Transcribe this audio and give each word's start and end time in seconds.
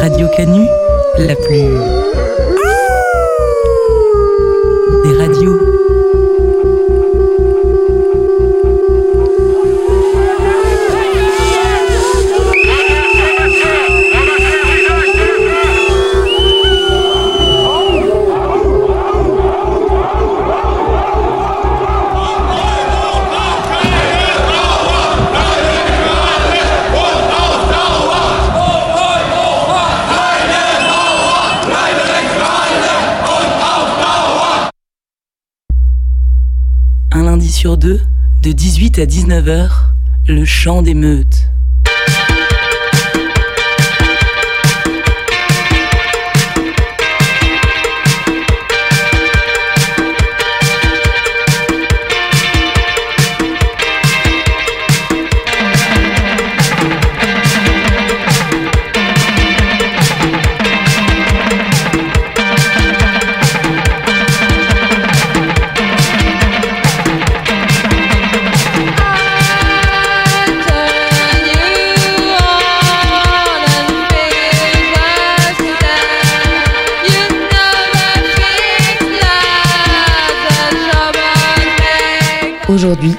Radio 0.00 0.28
Canu, 0.36 0.66
la 1.18 1.34
plus. 1.34 1.98
Sur 5.38 5.97
à 39.00 39.06
19h, 39.06 39.70
le 40.26 40.44
chant 40.44 40.82
des 40.82 40.94
meutes. 40.94 41.27
Aujourd'hui, 82.78 83.16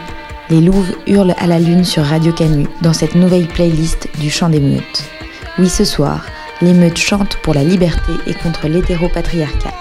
les 0.50 0.62
louves 0.62 0.96
hurlent 1.06 1.36
à 1.38 1.46
la 1.46 1.60
lune 1.60 1.84
sur 1.84 2.06
Radio 2.06 2.32
Canu 2.32 2.66
dans 2.82 2.94
cette 2.94 3.16
nouvelle 3.16 3.46
playlist 3.46 4.08
du 4.18 4.30
chant 4.30 4.48
des 4.48 4.62
meutes. 4.62 5.04
Oui, 5.58 5.68
ce 5.68 5.84
soir, 5.84 6.26
les 6.62 6.72
meutes 6.72 6.98
chantent 6.98 7.36
pour 7.44 7.54
la 7.54 7.66
liberté 7.66 8.14
et 8.26 8.34
contre 8.36 8.70
l'hétéropatriarcat. 8.70 9.74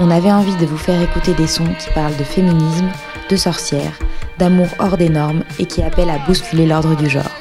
On 0.00 0.10
avait 0.10 0.30
envie 0.30 0.54
de 0.56 0.66
vous 0.66 0.76
faire 0.76 1.00
écouter 1.00 1.32
des 1.32 1.46
sons 1.46 1.72
qui 1.78 1.88
parlent 1.94 2.16
de 2.18 2.24
féminisme, 2.24 2.90
de 3.30 3.36
sorcières, 3.36 3.98
d'amour 4.36 4.68
hors 4.78 4.98
des 4.98 5.08
normes 5.08 5.44
et 5.58 5.64
qui 5.64 5.82
appellent 5.82 6.10
à 6.10 6.18
bousculer 6.18 6.66
l'ordre 6.66 6.94
du 6.94 7.08
genre. 7.08 7.40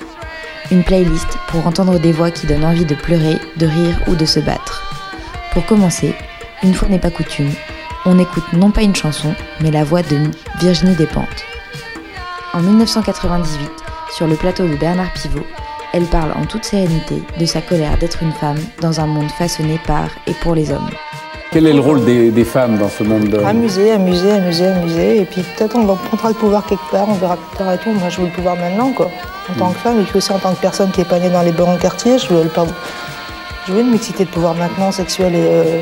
Une 0.72 0.86
playlist 0.86 1.38
pour 1.50 1.68
entendre 1.68 2.00
des 2.00 2.14
voix 2.14 2.32
qui 2.32 2.48
donnent 2.48 2.64
envie 2.64 2.86
de 2.86 2.96
pleurer, 2.96 3.38
de 3.58 3.66
rire 3.66 4.00
ou 4.08 4.16
de 4.16 4.26
se 4.26 4.40
battre. 4.40 4.82
Pour 5.52 5.66
commencer, 5.66 6.16
une 6.64 6.74
fois 6.74 6.88
n'est 6.88 7.00
pas 7.00 7.12
coutume, 7.12 7.52
on 8.06 8.18
écoute 8.18 8.54
non 8.54 8.72
pas 8.72 8.84
une 8.84 8.96
chanson, 8.96 9.36
mais 9.60 9.72
la 9.72 9.84
voix 9.84 10.04
de 10.04 10.32
Virginie 10.62 10.96
Despentes. 10.96 11.49
En 12.52 12.62
1998, 12.62 13.70
sur 14.12 14.26
le 14.26 14.34
plateau 14.36 14.68
de 14.68 14.76
Bernard 14.76 15.14
Pivot, 15.14 15.46
elle 15.94 16.06
parle 16.06 16.32
en 16.32 16.46
toute 16.46 16.66
sérénité 16.66 17.22
de 17.40 17.46
sa 17.46 17.62
colère 17.62 17.96
d'être 18.00 18.24
une 18.24 18.32
femme 18.32 18.58
dans 18.82 19.00
un 19.00 19.06
monde 19.06 19.30
façonné 19.30 19.80
par 19.86 20.08
et 20.26 20.34
pour 20.34 20.56
les 20.56 20.72
hommes. 20.72 20.90
Quel 21.52 21.68
est 21.68 21.74
le 21.74 21.80
rôle 21.80 22.04
des, 22.04 22.44
femmes 22.44 22.80
dans 22.80 22.90
ce 22.90 23.04
monde 23.04 23.30
de... 23.30 23.38
Amuser, 23.38 23.92
amuser, 23.92 24.32
amuser, 24.32 24.66
amuser. 24.66 25.22
Et 25.22 25.26
puis 25.26 25.44
peut-être 25.44 25.76
on 25.76 25.86
prendra 25.96 26.30
le 26.30 26.36
pouvoir 26.36 26.66
quelque 26.66 26.90
part, 26.90 27.08
on 27.08 27.14
verra 27.14 27.38
plus 27.38 27.58
tard 27.58 27.72
et 27.72 27.78
tout. 27.78 27.92
Moi 27.92 28.10
je 28.10 28.20
veux 28.20 28.28
le 28.28 28.34
pouvoir 28.34 28.56
maintenant, 28.56 28.94
quoi. 28.94 29.12
En 29.52 29.54
tant 29.54 29.72
que 29.72 29.80
femme, 29.80 30.00
et 30.00 30.04
puis 30.04 30.18
aussi 30.18 30.32
en 30.32 30.40
tant 30.40 30.54
que 30.56 30.62
personne 30.62 30.90
qui 30.90 31.02
n'est 31.02 31.08
pas 31.08 31.20
née 31.20 31.30
dans 31.30 31.44
les 31.44 31.52
bons 31.52 31.78
quartiers, 31.78 32.18
je 32.18 32.34
veux, 32.34 32.44
le... 32.44 32.52
je 33.68 33.74
veux 33.74 33.82
une 33.82 33.92
mixité 33.92 34.26
de 34.26 34.30
pouvoir 34.30 34.56
maintenant, 34.56 34.92
sexuelle 34.92 35.36
et, 35.36 35.48
euh, 35.48 35.82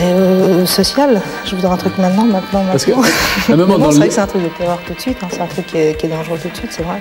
euh, 0.00 0.66
social. 0.66 1.20
Je 1.44 1.54
voudrais 1.54 1.72
un 1.72 1.76
truc 1.76 1.96
maintenant, 1.98 2.24
maintenant, 2.24 2.64
Parce 2.70 2.86
maintenant. 2.86 3.02
Que, 3.46 3.52
un 3.52 3.56
moment 3.56 3.90
c'est 3.90 3.98
vrai 3.98 4.08
que 4.08 4.14
c'est 4.14 4.20
un 4.20 4.26
truc 4.26 4.42
de 4.42 4.48
terreur 4.48 4.78
tout 4.86 4.94
de 4.94 5.00
suite, 5.00 5.18
hein. 5.22 5.28
c'est 5.30 5.40
un 5.40 5.46
truc 5.46 5.66
qui 5.66 5.78
est, 5.78 6.08
dangereux 6.08 6.38
tout 6.40 6.48
de 6.48 6.56
suite, 6.56 6.70
c'est 6.72 6.82
vrai. 6.82 6.98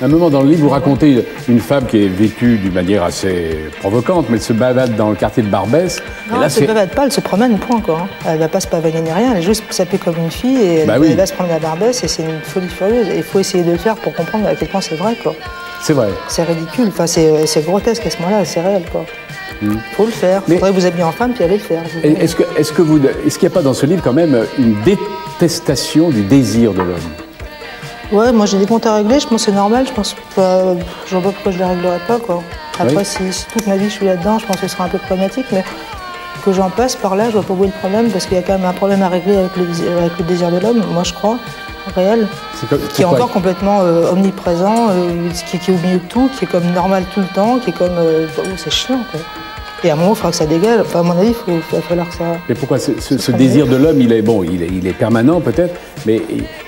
À 0.00 0.06
un 0.06 0.08
moment 0.08 0.30
dans 0.30 0.40
le 0.40 0.48
livre, 0.48 0.62
vous 0.62 0.70
racontez 0.70 1.26
une 1.46 1.60
femme 1.60 1.84
qui 1.84 2.02
est 2.02 2.08
vêtue 2.08 2.56
d'une 2.56 2.72
manière 2.72 3.04
assez 3.04 3.58
provocante, 3.80 4.30
mais 4.30 4.38
elle 4.38 4.42
se 4.42 4.54
balade 4.54 4.96
dans 4.96 5.10
le 5.10 5.16
quartier 5.16 5.42
de 5.42 5.48
Barbès. 5.48 6.00
Non, 6.30 6.36
elle 6.36 6.44
ne 6.44 6.48
se 6.48 6.64
balade 6.64 6.90
pas, 6.94 7.04
elle 7.04 7.12
se 7.12 7.20
promène, 7.20 7.58
point. 7.58 7.82
Quoi, 7.82 7.98
hein. 8.04 8.08
Elle 8.24 8.36
ne 8.36 8.38
va 8.38 8.48
pas 8.48 8.60
se 8.60 8.66
pavaner 8.66 9.02
ni 9.02 9.12
rien, 9.12 9.32
elle 9.32 9.38
est 9.38 9.42
juste 9.42 9.64
sapée 9.70 9.98
comme 9.98 10.16
une 10.16 10.30
fille 10.30 10.56
et 10.56 10.74
elle, 10.80 10.86
bah 10.86 10.98
va 10.98 11.26
se 11.26 11.34
promener 11.34 11.54
à 11.54 11.58
Barbès 11.58 12.02
et 12.02 12.08
c'est 12.08 12.22
une 12.22 12.40
folie 12.40 12.68
furieuse. 12.68 13.08
Et 13.10 13.18
il 13.18 13.22
faut 13.22 13.40
essayer 13.40 13.62
de 13.62 13.72
le 13.72 13.76
faire 13.76 13.96
pour 13.96 14.14
comprendre 14.14 14.46
à 14.46 14.54
quel 14.54 14.68
point 14.68 14.80
c'est 14.80 14.96
vrai. 14.96 15.16
Quoi. 15.22 15.34
C'est 15.82 15.92
vrai. 15.92 16.08
C'est 16.28 16.44
ridicule, 16.44 16.88
enfin, 16.88 17.06
c'est 17.06 17.64
grotesque 17.66 18.06
à 18.06 18.10
ce 18.10 18.16
moment-là, 18.22 18.46
c'est 18.46 18.62
réel. 18.62 18.84
Quoi. 18.90 19.04
Il 19.62 19.78
faut 19.92 20.06
le 20.06 20.10
faire. 20.10 20.42
Il 20.48 20.54
faudrait 20.54 20.72
vous 20.72 20.86
habiller 20.86 21.04
en 21.04 21.12
femme 21.12 21.32
puis 21.32 21.44
aller 21.44 21.58
le 21.58 21.60
faire. 21.60 21.82
Est-ce 22.02 22.34
qu'il 22.34 22.44
est 22.44 22.74
que 22.74 22.82
est 23.26 23.38
qu'il 23.38 23.48
n'y 23.48 23.52
a 23.52 23.54
pas 23.54 23.62
dans 23.62 23.74
ce 23.74 23.86
livre 23.86 24.02
quand 24.02 24.12
même 24.12 24.46
une 24.58 24.76
détestation 24.82 26.10
du 26.10 26.22
désir 26.22 26.72
de 26.72 26.82
l'homme? 26.82 27.10
Ouais, 28.12 28.32
moi 28.32 28.44
j'ai 28.46 28.58
des 28.58 28.66
comptes 28.66 28.86
à 28.86 28.96
régler, 28.96 29.20
je 29.20 29.28
pense 29.28 29.44
que 29.44 29.50
c'est 29.50 29.56
normal, 29.56 29.86
je 29.86 29.92
pense 29.92 30.16
pas, 30.34 30.74
je 31.06 31.14
vois 31.14 31.22
pas 31.22 31.30
pourquoi 31.30 31.52
je 31.52 31.58
les 31.58 31.64
réglerais 31.64 32.00
pas 32.08 32.18
quoi. 32.18 32.42
Après, 32.80 33.04
si, 33.04 33.18
toute 33.52 33.66
ma 33.68 33.76
vie 33.76 33.84
je 33.84 33.94
suis 33.94 34.06
là-dedans, 34.06 34.38
je 34.40 34.46
pense 34.46 34.56
que 34.56 34.66
ce 34.66 34.74
sera 34.74 34.84
un 34.84 34.88
peu 34.88 34.98
problématique, 34.98 35.46
mais 35.52 35.62
que 36.44 36.52
j'en 36.52 36.70
passe 36.70 36.96
par 36.96 37.14
là, 37.14 37.26
je 37.26 37.34
vois 37.34 37.42
pas 37.42 37.54
où 37.54 37.62
est 37.62 37.68
le 37.68 37.72
problème, 37.74 38.10
parce 38.10 38.26
qu'il 38.26 38.36
y 38.36 38.40
a 38.40 38.42
quand 38.42 38.54
même 38.54 38.64
un 38.64 38.72
problème 38.72 39.02
à 39.02 39.08
régler 39.08 39.36
avec 39.36 39.56
le, 39.56 40.24
désir 40.24 40.50
de 40.50 40.58
l'homme, 40.58 40.82
moi 40.92 41.04
je 41.04 41.12
crois, 41.12 41.38
réel, 41.94 42.26
qui 42.94 43.02
est 43.02 43.04
encore 43.04 43.30
complètement 43.30 43.80
euh, 43.82 44.10
omniprésent, 44.10 44.88
euh, 44.90 45.28
qui, 45.46 45.56
est 45.56 45.74
au 45.74 45.78
milieu 45.78 45.98
de 45.98 46.08
tout, 46.08 46.28
qui 46.36 46.46
est 46.46 46.48
comme 46.48 46.68
normal 46.72 47.04
tout 47.14 47.20
le 47.20 47.28
temps, 47.28 47.58
qui 47.58 47.70
est 47.70 47.74
comme. 47.74 47.96
Euh, 47.96 48.26
oh, 48.38 48.42
c'est 48.56 48.72
chiant 48.72 49.00
quoi. 49.10 49.20
Et 49.82 49.90
à 49.90 49.94
un 49.94 49.96
moment, 49.96 50.10
il 50.12 50.16
faudra 50.16 50.30
que 50.30 50.36
ça 50.36 50.46
dégage. 50.46 50.80
Enfin, 50.80 51.00
à 51.00 51.02
mon 51.02 51.18
avis, 51.18 51.34
il 51.48 51.54
va 51.72 51.80
falloir 51.80 52.08
que 52.08 52.14
ça. 52.14 52.24
Mais 52.48 52.54
pourquoi 52.54 52.78
ce, 52.78 53.32
désir 53.32 53.66
de 53.66 53.76
l'homme, 53.76 54.00
il 54.00 54.12
est 54.12 54.22
bon, 54.22 54.42
il 54.42 54.62
est, 54.62 54.68
il 54.68 54.86
est 54.86 54.92
permanent 54.92 55.40
peut-être, 55.40 55.74
mais 56.06 56.20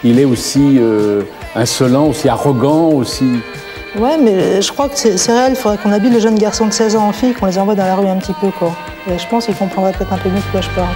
il 0.02 0.18
est 0.18 0.24
aussi 0.24 0.78
euh, 0.78 1.22
insolent, 1.54 2.06
aussi 2.06 2.28
arrogant, 2.28 2.88
aussi. 2.88 3.40
Ouais, 3.98 4.16
mais 4.16 4.62
je 4.62 4.72
crois 4.72 4.88
que 4.88 4.96
c'est 4.96 5.32
réel. 5.32 5.52
Il 5.52 5.56
faudrait 5.56 5.76
qu'on 5.76 5.92
habille 5.92 6.10
les 6.10 6.20
jeunes 6.20 6.38
garçons 6.38 6.66
de 6.66 6.72
16 6.72 6.96
ans 6.96 7.08
en 7.08 7.12
filles, 7.12 7.34
qu'on 7.34 7.46
les 7.46 7.58
envoie 7.58 7.74
dans 7.74 7.84
la 7.84 7.96
rue 7.96 8.08
un 8.08 8.16
petit 8.16 8.34
peu, 8.40 8.48
quoi. 8.58 8.72
Et 9.10 9.18
je 9.18 9.28
pense 9.28 9.44
qu'ils 9.44 9.56
comprendraient 9.56 9.92
peut-être 9.92 10.12
un 10.12 10.18
peu 10.18 10.30
mieux 10.30 10.36
de 10.36 10.50
quoi 10.50 10.62
je 10.62 10.70
parle. 10.70 10.94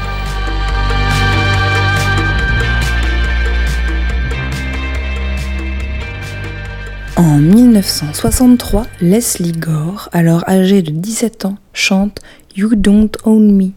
En 7.16 7.38
1963, 7.38 8.86
Leslie 9.00 9.52
Gore, 9.52 10.10
alors 10.12 10.44
âgée 10.46 10.82
de 10.82 10.90
17 10.90 11.46
ans, 11.46 11.56
chante 11.72 12.20
You 12.54 12.74
Don't 12.74 13.10
Own 13.24 13.56
Me. 13.56 13.70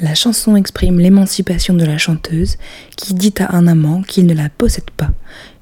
La 0.00 0.14
chanson 0.14 0.56
exprime 0.56 0.98
l'émancipation 0.98 1.74
de 1.74 1.84
la 1.84 1.98
chanteuse 1.98 2.56
qui 2.96 3.12
dit 3.12 3.34
à 3.38 3.54
un 3.54 3.66
amant 3.66 4.00
qu'il 4.00 4.24
ne 4.24 4.34
la 4.34 4.48
possède 4.48 4.90
pas 4.96 5.10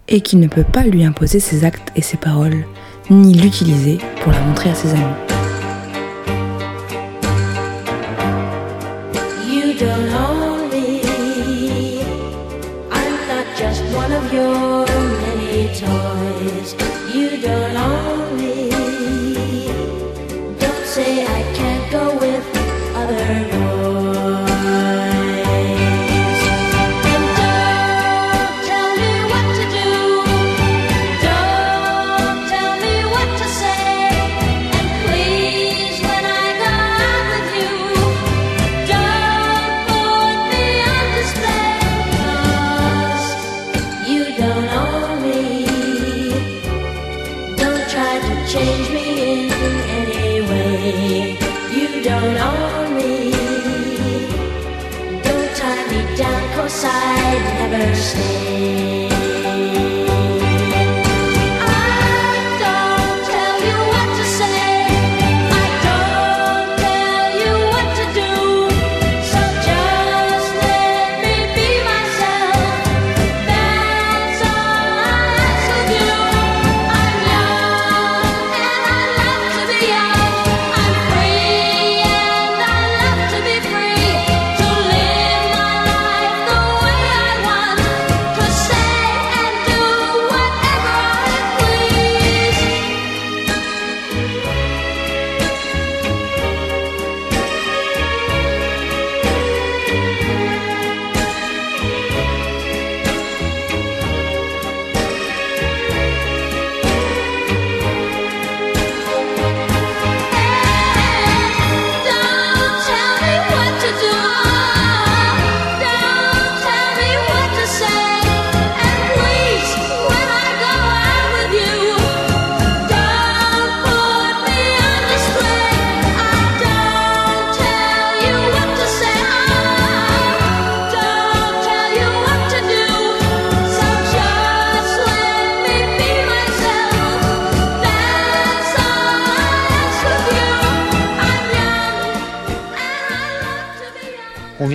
et 0.07 0.21
qu'il 0.21 0.39
ne 0.39 0.47
peut 0.47 0.62
pas 0.62 0.85
lui 0.85 1.05
imposer 1.05 1.41
ses 1.41 1.65
actes 1.65 1.91
et 1.97 2.03
ses 2.03 2.19
paroles, 2.19 2.65
ni 3.11 3.35
l'utiliser 3.35 3.99
pour 4.23 4.31
la 4.31 4.41
montrer 4.41 4.71
à 4.71 4.75
ses 4.77 4.91
amis. 4.91 5.31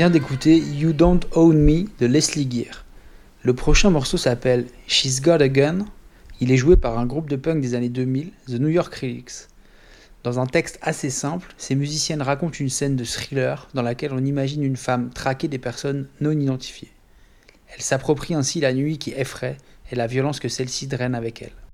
D'écouter 0.10 0.58
You 0.58 0.94
Don't 0.94 1.20
Own 1.34 1.58
Me 1.58 1.86
de 2.00 2.06
Leslie 2.06 2.48
Gear. 2.50 2.86
Le 3.44 3.54
prochain 3.54 3.90
morceau 3.90 4.16
s'appelle 4.16 4.68
She's 4.88 5.22
Got 5.22 5.42
a 5.42 5.50
Gun. 5.50 5.86
Il 6.40 6.52
est 6.52 6.58
joué 6.58 6.78
par 6.78 6.98
un 6.98 7.06
groupe 7.06 7.30
de 7.30 7.36
punk 7.36 7.62
des 7.62 7.76
années 7.76 7.90
2000, 7.90 8.32
The 8.48 8.60
New 8.60 8.70
York 8.70 8.94
Relics. 8.96 9.48
Dans 10.24 10.40
un 10.40 10.46
texte 10.46 10.80
assez 10.82 11.10
simple, 11.10 11.54
ces 11.58 11.76
musiciennes 11.76 12.22
racontent 12.22 12.58
une 12.60 12.70
scène 12.70 12.96
de 12.96 13.04
thriller 13.04 13.68
dans 13.74 13.82
laquelle 13.82 14.14
on 14.14 14.24
imagine 14.24 14.64
une 14.64 14.78
femme 14.78 15.10
traquer 15.10 15.50
des 15.50 15.60
personnes 15.60 16.08
non 16.22 16.32
identifiées. 16.32 16.92
Elle 17.76 17.82
s'approprie 17.82 18.34
ainsi 18.34 18.62
la 18.62 18.74
nuit 18.74 18.98
qui 19.00 19.12
effraie 19.12 19.58
et 19.92 19.96
la 19.96 20.08
violence 20.08 20.40
que 20.40 20.50
celle-ci 20.50 20.88
draine 20.88 21.16
avec 21.16 21.42
elle. 21.42 21.67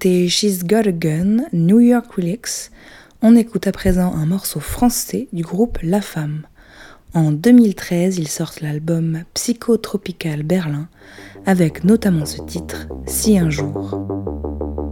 She's 0.00 0.62
Got 0.62 0.86
a 0.86 0.92
Gun, 0.92 1.46
New 1.52 1.80
York 1.80 2.12
Relics. 2.12 2.70
On 3.20 3.34
écoute 3.34 3.66
à 3.66 3.72
présent 3.72 4.14
un 4.14 4.26
morceau 4.26 4.60
français 4.60 5.26
du 5.32 5.42
groupe 5.42 5.78
La 5.82 6.00
Femme. 6.00 6.46
En 7.14 7.32
2013, 7.32 8.18
ils 8.18 8.28
sortent 8.28 8.60
l'album 8.60 9.24
Psychotropical 9.34 10.44
Berlin, 10.44 10.88
avec 11.46 11.82
notamment 11.82 12.26
ce 12.26 12.40
titre, 12.42 12.86
Si 13.06 13.38
un 13.38 13.50
jour. 13.50 14.87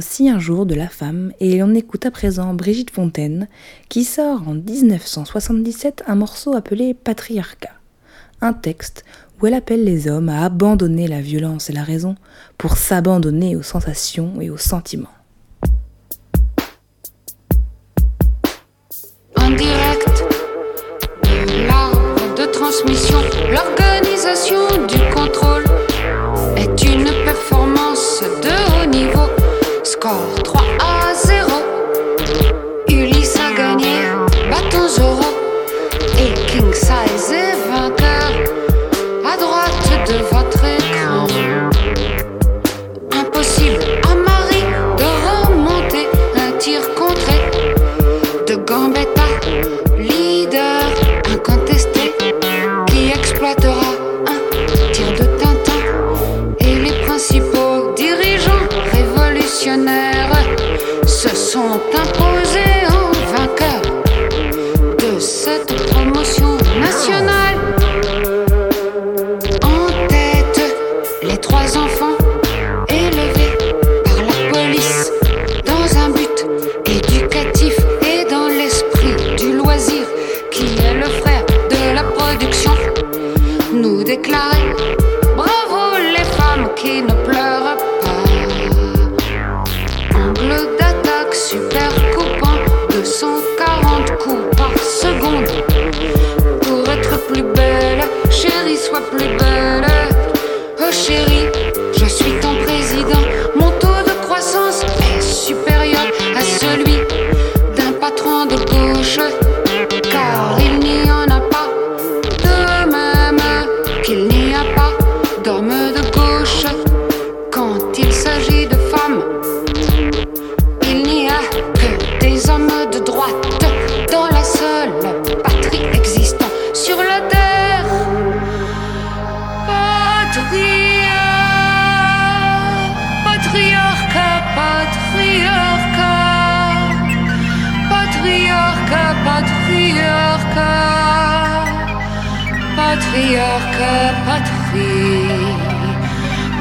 Si 0.00 0.30
un 0.30 0.38
jour 0.38 0.64
de 0.64 0.74
la 0.74 0.88
femme 0.88 1.32
et 1.40 1.62
on 1.62 1.74
écoute 1.74 2.06
à 2.06 2.10
présent 2.10 2.54
Brigitte 2.54 2.90
Fontaine 2.90 3.48
qui 3.90 4.02
sort 4.02 4.48
en 4.48 4.54
1977 4.54 6.04
un 6.06 6.14
morceau 6.14 6.56
appelé 6.56 6.94
Patriarcat, 6.94 7.74
un 8.40 8.54
texte 8.54 9.04
où 9.40 9.46
elle 9.46 9.52
appelle 9.52 9.84
les 9.84 10.08
hommes 10.08 10.30
à 10.30 10.44
abandonner 10.44 11.06
la 11.06 11.20
violence 11.20 11.68
et 11.68 11.74
la 11.74 11.82
raison 11.82 12.14
pour 12.56 12.78
s'abandonner 12.78 13.56
aux 13.56 13.62
sensations 13.62 14.40
et 14.40 14.48
aux 14.48 14.56
sentiments. 14.56 15.08
En 19.36 19.50
direct 19.50 20.24
de 21.24 22.42
de 22.42 22.46
transmission, 22.52 23.18
l'organisation 23.52 24.86
du 24.86 24.98
contrôle 25.14 25.64
est 26.56 26.82
une 26.84 27.04
performance 27.24 28.22
de 28.42 28.82
haut 28.82 28.86
niveau. 28.86 29.37
call. 30.08 30.37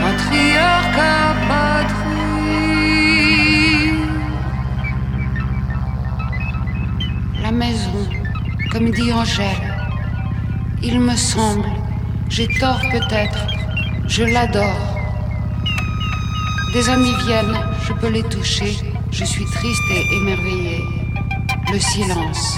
Patrie, 0.08 0.56
patrie. 1.48 2.28
La 7.42 7.52
maison, 7.52 8.08
comme 8.72 8.92
dit 8.92 9.12
Angèle, 9.12 9.46
il 10.82 11.00
me 11.00 11.16
semble, 11.16 11.70
j'ai 12.30 12.48
tort 12.60 12.82
peut-être, 12.92 13.48
je 14.08 14.24
l'adore. 14.24 14.98
Des 16.74 16.90
amis 16.90 17.16
viennent, 17.26 17.58
je 17.86 17.94
peux 17.94 18.10
les 18.10 18.24
toucher, 18.24 18.78
je 19.12 19.24
suis 19.26 19.46
triste 19.46 19.84
et 19.92 20.16
émerveillée. 20.18 20.84
Le 21.72 21.80
silence, 21.80 22.56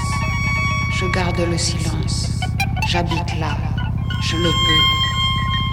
je 0.99 1.05
garde 1.07 1.39
le 1.39 1.57
silence. 1.57 2.39
J'habite 2.87 3.39
là, 3.39 3.55
je 4.29 4.37
le 4.37 4.51
peux. 4.51 4.83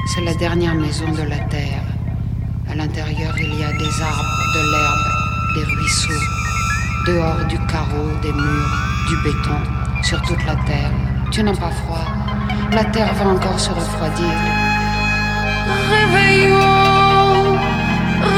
C'est 0.07 0.23
la 0.23 0.35
dernière 0.35 0.75
maison 0.75 1.09
de 1.11 1.23
la 1.23 1.39
terre. 1.55 1.85
À 2.71 2.75
l'intérieur, 2.75 3.35
il 3.39 3.61
y 3.61 3.65
a 3.65 3.73
des 3.73 4.03
arbres, 4.03 4.39
de 4.55 4.63
l'herbe, 4.73 5.09
des 5.57 5.65
ruisseaux. 5.75 6.25
Dehors 7.07 7.45
du 7.49 7.59
carreau, 7.67 8.09
des 8.23 8.33
murs, 8.33 8.77
du 9.09 9.17
béton, 9.25 9.61
sur 10.03 10.21
toute 10.23 10.45
la 10.47 10.57
terre. 10.69 10.91
Tu 11.31 11.43
n'as 11.43 11.55
pas 11.55 11.71
froid. 11.71 12.07
La 12.73 12.85
terre 12.85 13.13
va 13.15 13.27
encore 13.27 13.61
se 13.61 13.71
refroidir. 13.71 14.35
Réveillons, 15.91 17.59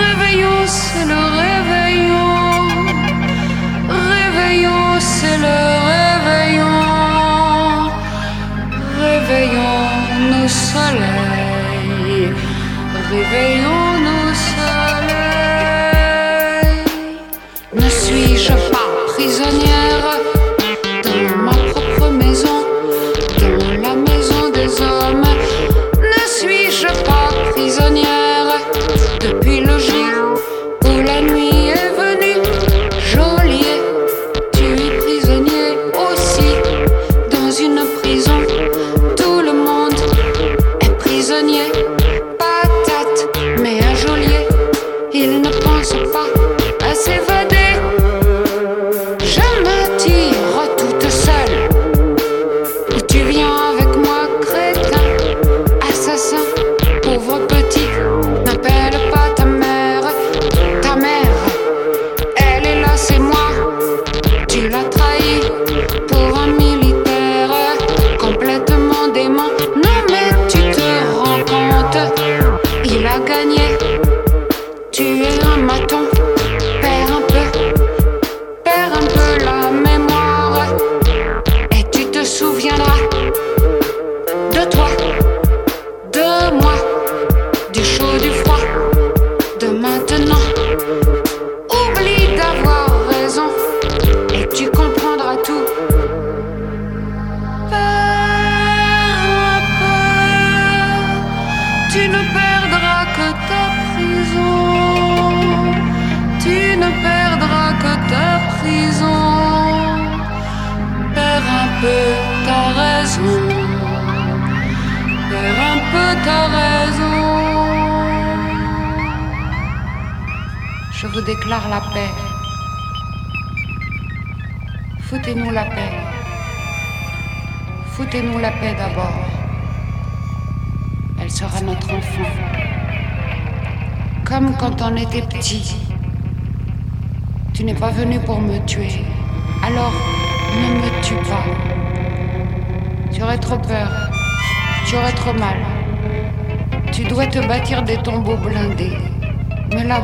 réveillons, 0.02 0.66
c'est 0.66 1.06
le 1.14 1.22
réveillon. 1.42 2.30
Réveillons, 4.14 4.94
c'est 4.98 5.38
le 5.46 5.58
réveillon. 5.92 6.78
Réveillons 9.00 10.07
nos 10.18 10.48
soleils. 10.48 12.32
Réveillons 13.10 13.92
nos 14.06 14.34
soleils. 14.34 15.18
Ne 17.74 17.88
suis-je 17.88 18.54
pas 18.72 18.90
prisonnière 19.08 20.17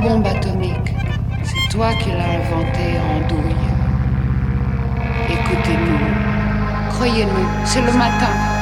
bombe 0.04 0.26
atomique, 0.26 0.92
c'est 1.42 1.70
toi 1.70 1.88
qui 1.94 2.10
l'as 2.10 2.36
inventée 2.36 2.98
en 3.08 3.26
douille. 3.26 3.56
Écoutez-nous, 5.30 6.90
croyez-nous, 6.90 7.48
c'est 7.64 7.80
le 7.80 7.92
matin. 7.92 8.53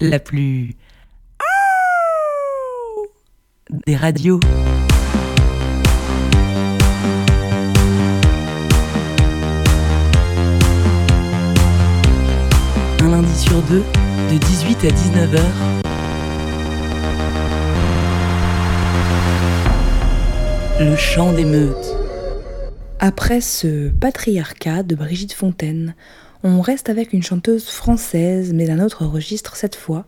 la 0.00 0.18
plus 0.18 0.74
des 3.86 3.94
radios. 3.94 4.40
Un 13.00 13.08
lundi 13.10 13.38
sur 13.38 13.62
deux, 13.62 13.84
de 14.32 14.38
18 14.38 14.78
à 14.84 14.88
19h. 14.88 15.40
Le 20.80 20.96
chant 20.96 21.32
des. 21.32 21.44
Après 22.98 23.40
ce 23.40 23.88
patriarcat 23.88 24.82
de 24.82 24.96
Brigitte 24.96 25.32
Fontaine, 25.32 25.94
on 26.44 26.60
reste 26.60 26.88
avec 26.88 27.12
une 27.12 27.22
chanteuse 27.22 27.68
française, 27.68 28.52
mais 28.52 28.66
d'un 28.66 28.84
autre 28.84 29.06
registre 29.06 29.54
cette 29.54 29.76
fois, 29.76 30.04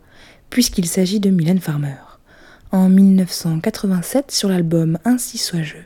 puisqu'il 0.49 0.85
s'agit 0.85 1.21
de 1.21 1.29
Mylène 1.29 1.61
Farmer. 1.61 1.95
En 2.73 2.89
1987, 2.89 4.31
sur 4.31 4.49
l'album 4.49 4.99
Ainsi 5.05 5.37
soit 5.37 5.63
je, 5.63 5.77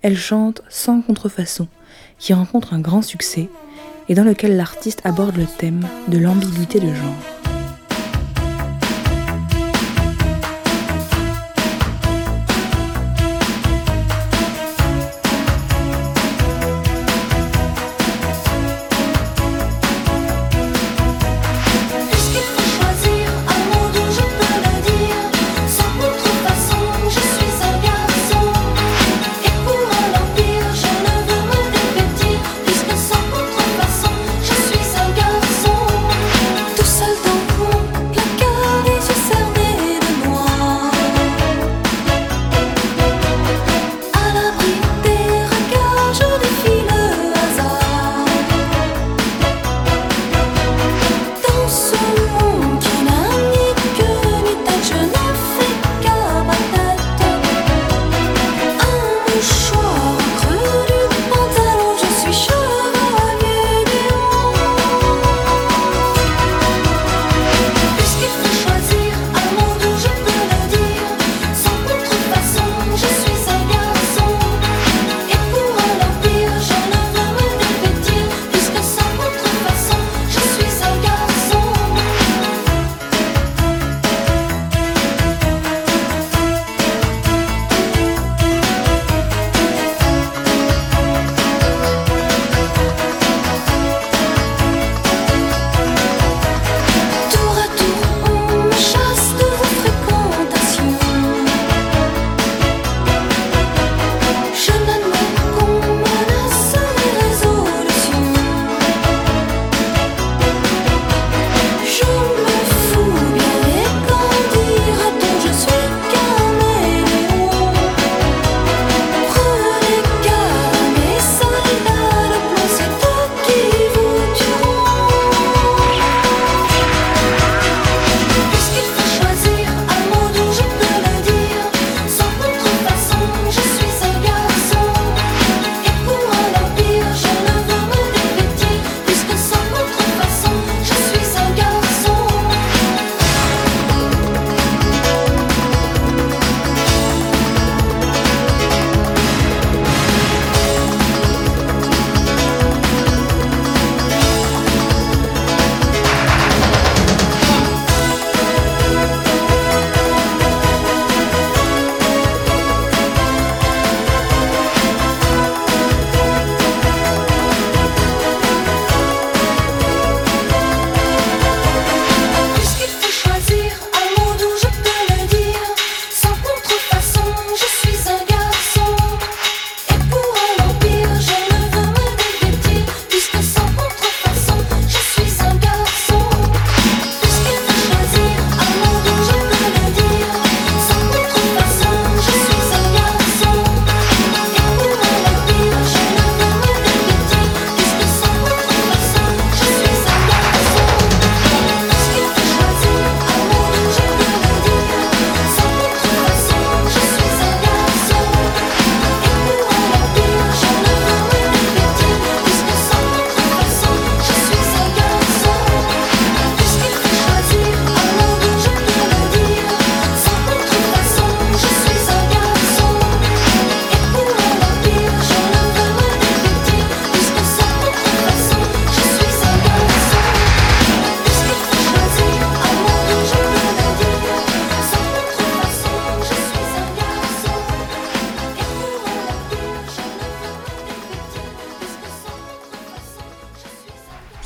elle 0.00 0.16
chante 0.16 0.62
Sans 0.70 1.02
contrefaçon, 1.02 1.68
qui 2.18 2.32
rencontre 2.32 2.72
un 2.72 2.80
grand 2.80 3.02
succès, 3.02 3.50
et 4.08 4.14
dans 4.14 4.24
lequel 4.24 4.56
l'artiste 4.56 5.02
aborde 5.04 5.36
le 5.36 5.46
thème 5.58 5.86
de 6.08 6.16
l'ambiguïté 6.16 6.80
de 6.80 6.94
genre. 6.94 7.39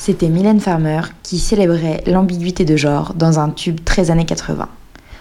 C'était 0.06 0.28
Mylène 0.28 0.60
Farmer 0.60 1.00
qui 1.22 1.38
célébrait 1.38 2.04
l'ambiguïté 2.06 2.66
de 2.66 2.76
genre 2.76 3.14
dans 3.14 3.38
un 3.38 3.48
tube 3.48 3.82
très 3.86 4.10
années 4.10 4.26
80. 4.26 4.68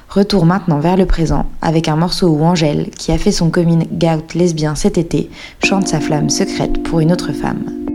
Retour 0.10 0.46
maintenant 0.46 0.82
vers 0.82 0.98
le 0.98 1.06
présent 1.06 1.46
avec 1.62 1.88
un 1.88 1.96
morceau 1.96 2.28
où 2.28 2.44
Angèle, 2.44 2.90
qui 2.90 3.14
a 3.14 3.18
fait 3.18 3.32
son 3.32 3.50
coming 3.50 3.88
out 4.04 4.34
lesbien 4.34 4.76
cet 4.76 4.98
été, 4.98 5.30
chante 5.64 5.88
sa 5.88 6.02
flamme 6.02 6.30
secrète 6.30 6.84
pour 6.84 7.00
une 7.00 7.14
autre 7.14 7.32
femme. 7.32 7.93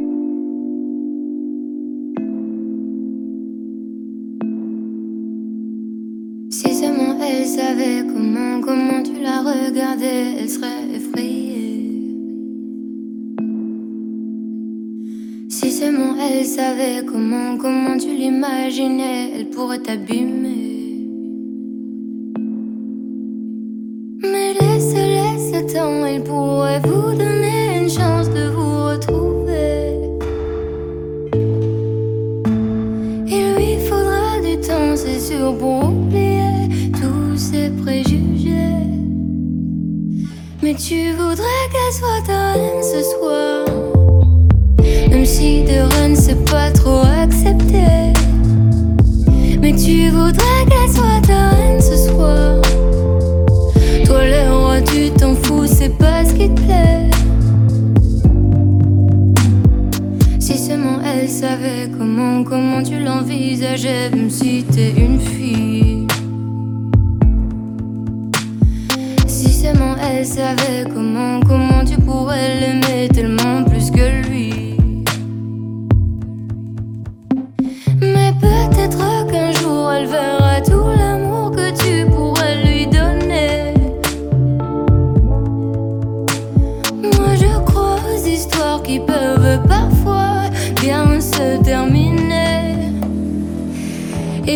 Savait 16.61 17.05
comment, 17.07 17.57
comment 17.57 17.97
tu 17.97 18.09
l'imaginais, 18.09 19.31
elle 19.37 19.49
pourrait 19.49 19.79
t'abîmer. 19.79 20.97
Mais 24.25 24.55
laisse, 24.59 24.93
laisse 24.93 25.53
le 25.55 25.73
temps, 25.73 26.05
elle 26.05 26.25
pourrait 26.25 26.81
vous 26.81 27.15
donner 27.17 27.79
une 27.81 27.89
chance 27.89 28.29
de 28.31 28.49
vous 28.57 28.75
retrouver. 28.91 30.01
Il 33.37 33.45
lui 33.55 33.77
faudra 33.89 34.41
du 34.41 34.57
temps, 34.59 34.97
c'est 34.97 35.21
sûr, 35.21 35.57
pour 35.59 35.85
oublier 35.85 36.91
tous 37.01 37.37
ses 37.37 37.71
préjugés. 37.71 38.83
Mais 40.61 40.75
tu 40.75 41.13
voudrais 41.13 41.65
qu'elle 41.71 41.95
soit 42.01 42.23
ta 42.27 42.53
reine 42.55 42.83
ce 42.83 43.01
soir. 43.13 43.68
Si 45.29 45.63
de 45.63 45.81
reine 45.95 46.17
c'est 46.17 46.43
pas 46.47 46.71
trop 46.71 47.03
accepté. 47.23 47.85
Mais 49.61 49.75
tu 49.77 50.09
voudrais 50.09 50.65
qu'elle 50.69 50.91
soit 50.91 51.21
ta 51.27 51.51
reine 51.51 51.81
ce 51.81 51.97
soir. 52.09 52.57
Toi 54.07 54.25
le 54.25 54.57
roi, 54.57 54.81
tu 54.81 55.11
t'en 55.11 55.35
fous, 55.35 55.67
c'est 55.67 55.97
pas 55.99 56.25
ce 56.25 56.33
qui 56.33 56.49
te 56.49 56.61
plaît. 56.63 57.11
Si 60.41 60.57
seulement 60.57 60.99
elle 61.05 61.29
savait 61.29 61.91
comment, 61.97 62.43
comment 62.43 62.83
tu 62.83 62.99
l'envisageais, 62.99 64.09
même 64.11 64.31
si 64.31 64.65
t'es 64.65 64.95
une 64.97 65.21
fille. 65.21 66.07
Si 69.27 69.53
seulement 69.53 69.95
elle 70.01 70.25
savait 70.25 70.85
comment, 70.93 71.39
comment 71.47 71.85
tu 71.85 71.97
pourrais 72.01 72.59
l'aimer 72.61 73.09
tellement 73.13 73.38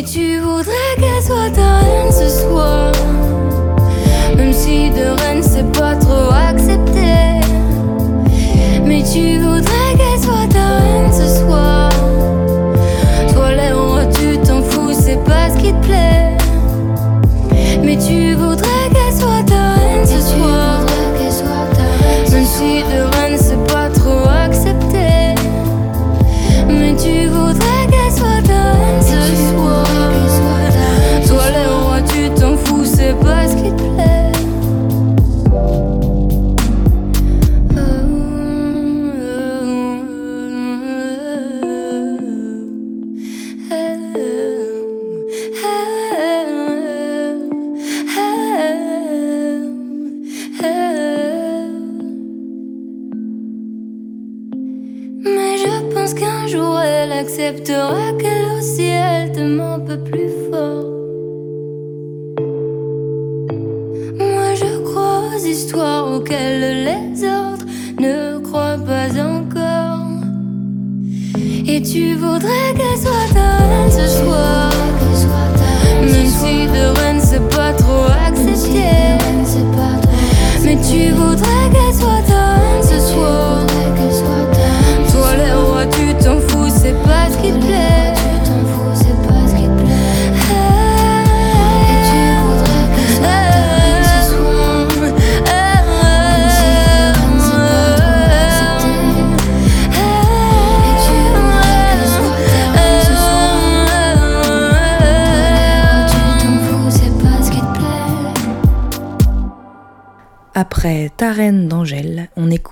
Et 0.03 0.05
tu 0.05 0.41
voudrais 0.41 0.97
qu'elle 0.97 1.23
soit 1.23 1.51
ta 1.55 1.79
reine 1.79 2.11
ce 2.11 2.29
soir. 2.29 2.91
Même 4.37 4.53
si 4.53 4.91
de 4.91 5.17
reine 5.23 5.43
c'est 5.43 5.71
pas 5.79 5.95
trop 5.95 6.33
accepté. 6.33 7.38
Mais 8.85 9.05
tu 9.05 9.38
voudrais 9.38 9.93
qu'elle 9.97 10.21
soit 10.21 10.49
ta 10.51 10.79
reine 10.79 11.12
ce 11.12 11.41
soir. 11.41 11.88
Toi 13.33 13.53
les 13.53 13.73
rois, 13.73 14.07
tu 14.07 14.38
t'en 14.38 14.61
fous, 14.62 14.93
c'est 14.93 15.23
pas 15.23 15.51
ce 15.51 15.59
qui 15.62 15.73
te 15.73 15.87
plaît. 15.87 16.37
Mais 17.85 17.97
tu 17.97 18.35
voudrais 18.35 18.88
qu'elle 18.93 19.15
soit 19.17 19.45
ta 19.47 19.75
reine 19.75 20.05
ce 20.05 20.21
soir. 20.21 20.81
Même 22.33 22.45
si 22.45 22.83
de 22.83 23.12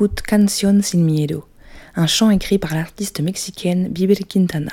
écoute 0.01 0.23
Canción 0.23 0.81
sin 0.81 1.05
miedo, 1.05 1.47
un 1.95 2.07
chant 2.07 2.31
écrit 2.31 2.57
par 2.57 2.75
l'artiste 2.75 3.21
mexicaine 3.21 3.89
Bibel 3.89 4.25
Quintana, 4.25 4.73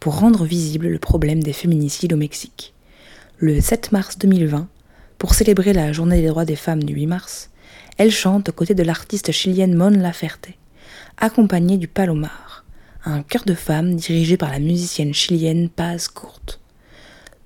pour 0.00 0.18
rendre 0.18 0.46
visible 0.46 0.88
le 0.88 0.98
problème 0.98 1.42
des 1.42 1.52
féminicides 1.52 2.14
au 2.14 2.16
Mexique. 2.16 2.72
Le 3.36 3.60
7 3.60 3.92
mars 3.92 4.16
2020, 4.16 4.66
pour 5.18 5.34
célébrer 5.34 5.74
la 5.74 5.92
journée 5.92 6.22
des 6.22 6.28
droits 6.28 6.46
des 6.46 6.56
femmes 6.56 6.82
du 6.82 6.94
8 6.94 7.06
mars, 7.06 7.50
elle 7.98 8.10
chante 8.10 8.48
aux 8.48 8.52
côtés 8.52 8.74
de 8.74 8.82
l'artiste 8.82 9.32
chilienne 9.32 9.74
Mon 9.74 9.90
Laferte, 9.90 10.48
accompagnée 11.18 11.76
du 11.76 11.86
Palomar, 11.86 12.64
un 13.04 13.22
chœur 13.22 13.44
de 13.44 13.52
femmes 13.52 13.96
dirigé 13.96 14.38
par 14.38 14.50
la 14.50 14.60
musicienne 14.60 15.12
chilienne 15.12 15.68
Paz 15.68 16.08
Courte. 16.08 16.58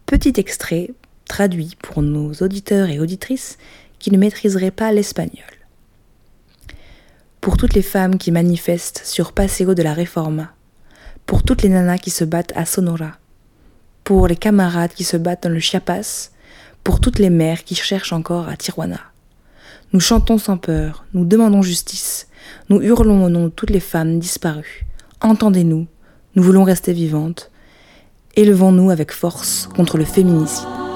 Petit 0.06 0.34
extrait 0.36 0.92
traduit 1.26 1.76
pour 1.82 2.00
nos 2.00 2.32
auditeurs 2.34 2.88
et 2.88 3.00
auditrices 3.00 3.58
qui 3.98 4.12
ne 4.12 4.18
maîtriseraient 4.18 4.70
pas 4.70 4.92
l'espagnol. 4.92 5.57
Pour 7.40 7.56
toutes 7.56 7.74
les 7.74 7.82
femmes 7.82 8.18
qui 8.18 8.32
manifestent 8.32 9.02
sur 9.04 9.32
Paseo 9.32 9.74
de 9.74 9.82
la 9.82 9.94
Reforma, 9.94 10.52
pour 11.24 11.42
toutes 11.42 11.62
les 11.62 11.68
nanas 11.68 11.98
qui 11.98 12.10
se 12.10 12.24
battent 12.24 12.52
à 12.56 12.64
Sonora, 12.64 13.12
pour 14.02 14.26
les 14.26 14.36
camarades 14.36 14.92
qui 14.92 15.04
se 15.04 15.16
battent 15.16 15.44
dans 15.44 15.48
le 15.48 15.60
Chiapas, 15.60 16.30
pour 16.82 17.00
toutes 17.00 17.18
les 17.18 17.30
mères 17.30 17.64
qui 17.64 17.74
cherchent 17.74 18.12
encore 18.12 18.48
à 18.48 18.56
Tijuana. 18.56 19.00
Nous 19.92 20.00
chantons 20.00 20.38
sans 20.38 20.56
peur, 20.56 21.04
nous 21.14 21.24
demandons 21.24 21.62
justice, 21.62 22.28
nous 22.68 22.82
hurlons 22.82 23.24
au 23.24 23.28
nom 23.28 23.44
de 23.44 23.50
toutes 23.50 23.70
les 23.70 23.80
femmes 23.80 24.18
disparues. 24.18 24.84
Entendez-nous, 25.20 25.86
nous 26.34 26.42
voulons 26.42 26.64
rester 26.64 26.92
vivantes. 26.92 27.50
Élevons-nous 28.34 28.90
avec 28.90 29.12
force 29.12 29.68
contre 29.74 29.96
le 29.96 30.04
féminicide. 30.04 30.87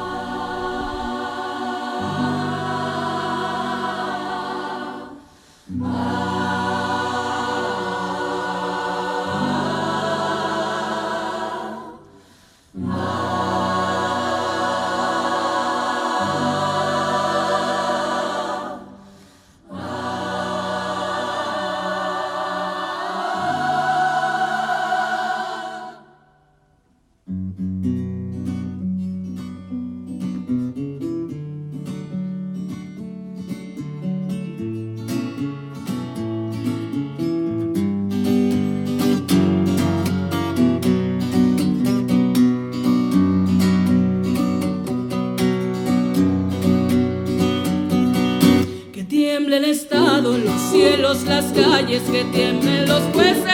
Que 48.93 49.05
tiemble 49.05 49.57
el 49.57 49.65
Estado, 49.65 50.37
los 50.37 50.61
cielos, 50.71 51.23
las 51.25 51.47
calles, 51.53 52.03
que 52.11 52.25
tiemblen 52.25 52.87
los 52.87 53.03
jueces. 53.15 53.52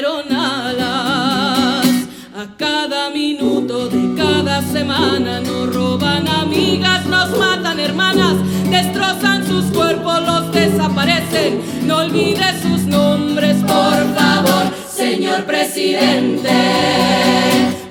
Nos 0.00 0.22
crecieron 0.22 0.32
alas. 0.32 1.86
A 2.34 2.56
cada 2.56 3.10
minuto 3.10 3.88
de 3.88 4.14
cada 4.16 4.62
semana 4.62 5.40
nos 5.40 5.74
roban 5.74 6.26
amigas, 6.28 7.04
nos 7.06 7.36
matan 7.38 7.78
hermanas, 7.78 8.36
destrozan 8.70 9.46
sus 9.46 9.66
cuerpos, 9.66 10.22
los 10.22 10.52
desaparecen. 10.52 11.60
No 11.86 11.98
olvide 11.98 12.60
sus 12.62 12.86
nombres, 12.86 13.56
por 13.58 14.14
favor 14.14 14.72
señor 14.88 15.44
presidente. 15.44 16.50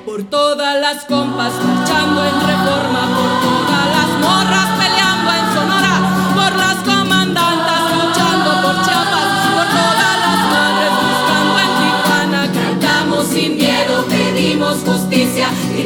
Por 0.05 0.23
todas 0.23 0.79
las 0.81 1.05
compas 1.05 1.53
marchando 1.63 2.25
en 2.25 2.35
reforma, 2.47 3.10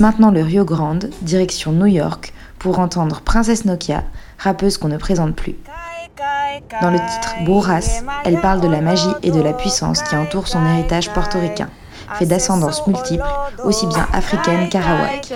Maintenant 0.00 0.30
le 0.30 0.42
Rio 0.42 0.64
Grande, 0.64 1.10
direction 1.22 1.70
New 1.70 1.86
York, 1.86 2.32
pour 2.58 2.78
entendre 2.78 3.20
Princesse 3.20 3.64
Nokia, 3.64 4.02
rappeuse 4.38 4.76
qu'on 4.76 4.88
ne 4.88 4.96
présente 4.96 5.36
plus. 5.36 5.54
Dans 6.80 6.90
le 6.90 6.98
titre 6.98 7.34
Bourras, 7.44 8.02
elle 8.24 8.40
parle 8.40 8.60
de 8.60 8.68
la 8.68 8.80
magie 8.80 9.12
et 9.22 9.30
de 9.30 9.40
la 9.40 9.52
puissance 9.52 10.02
qui 10.02 10.16
entoure 10.16 10.48
son 10.48 10.64
héritage 10.66 11.10
portoricain, 11.10 11.68
fait 12.14 12.26
d'ascendance 12.26 12.86
multiple, 12.86 13.24
aussi 13.64 13.86
bien 13.86 14.06
africaine 14.12 14.68
qu'arawak. 14.68 15.32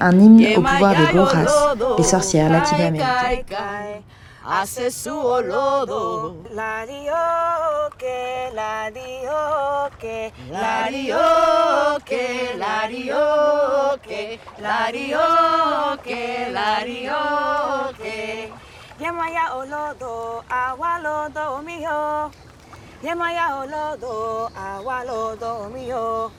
Un 0.00 0.18
hymne 0.18 0.46
au 0.56 0.62
pouvoir 0.62 0.94
des 0.94 1.12
Bourras, 1.12 1.74
les 1.98 2.04
sorcières 2.04 2.50
latino-américaines. 2.50 3.44
Hace 4.46 4.90
su 4.90 5.18
olodo. 5.18 6.36
La 6.50 6.84
que, 6.86 8.50
la 8.54 8.90
que, 8.92 9.24
la 9.58 9.90
que, 9.98 10.32
la 10.58 12.02
que, 12.04 12.54
la 14.58 14.92
que, 16.02 16.48
la 16.52 16.84
que. 17.98 18.52
Yemaya 18.98 19.54
olodo, 19.54 20.42
awalodo 20.48 21.62
mío. 21.62 22.30
Yemaya 23.02 23.56
olodo, 23.56 24.50
awalodo 24.56 25.68
mío. 25.70 26.30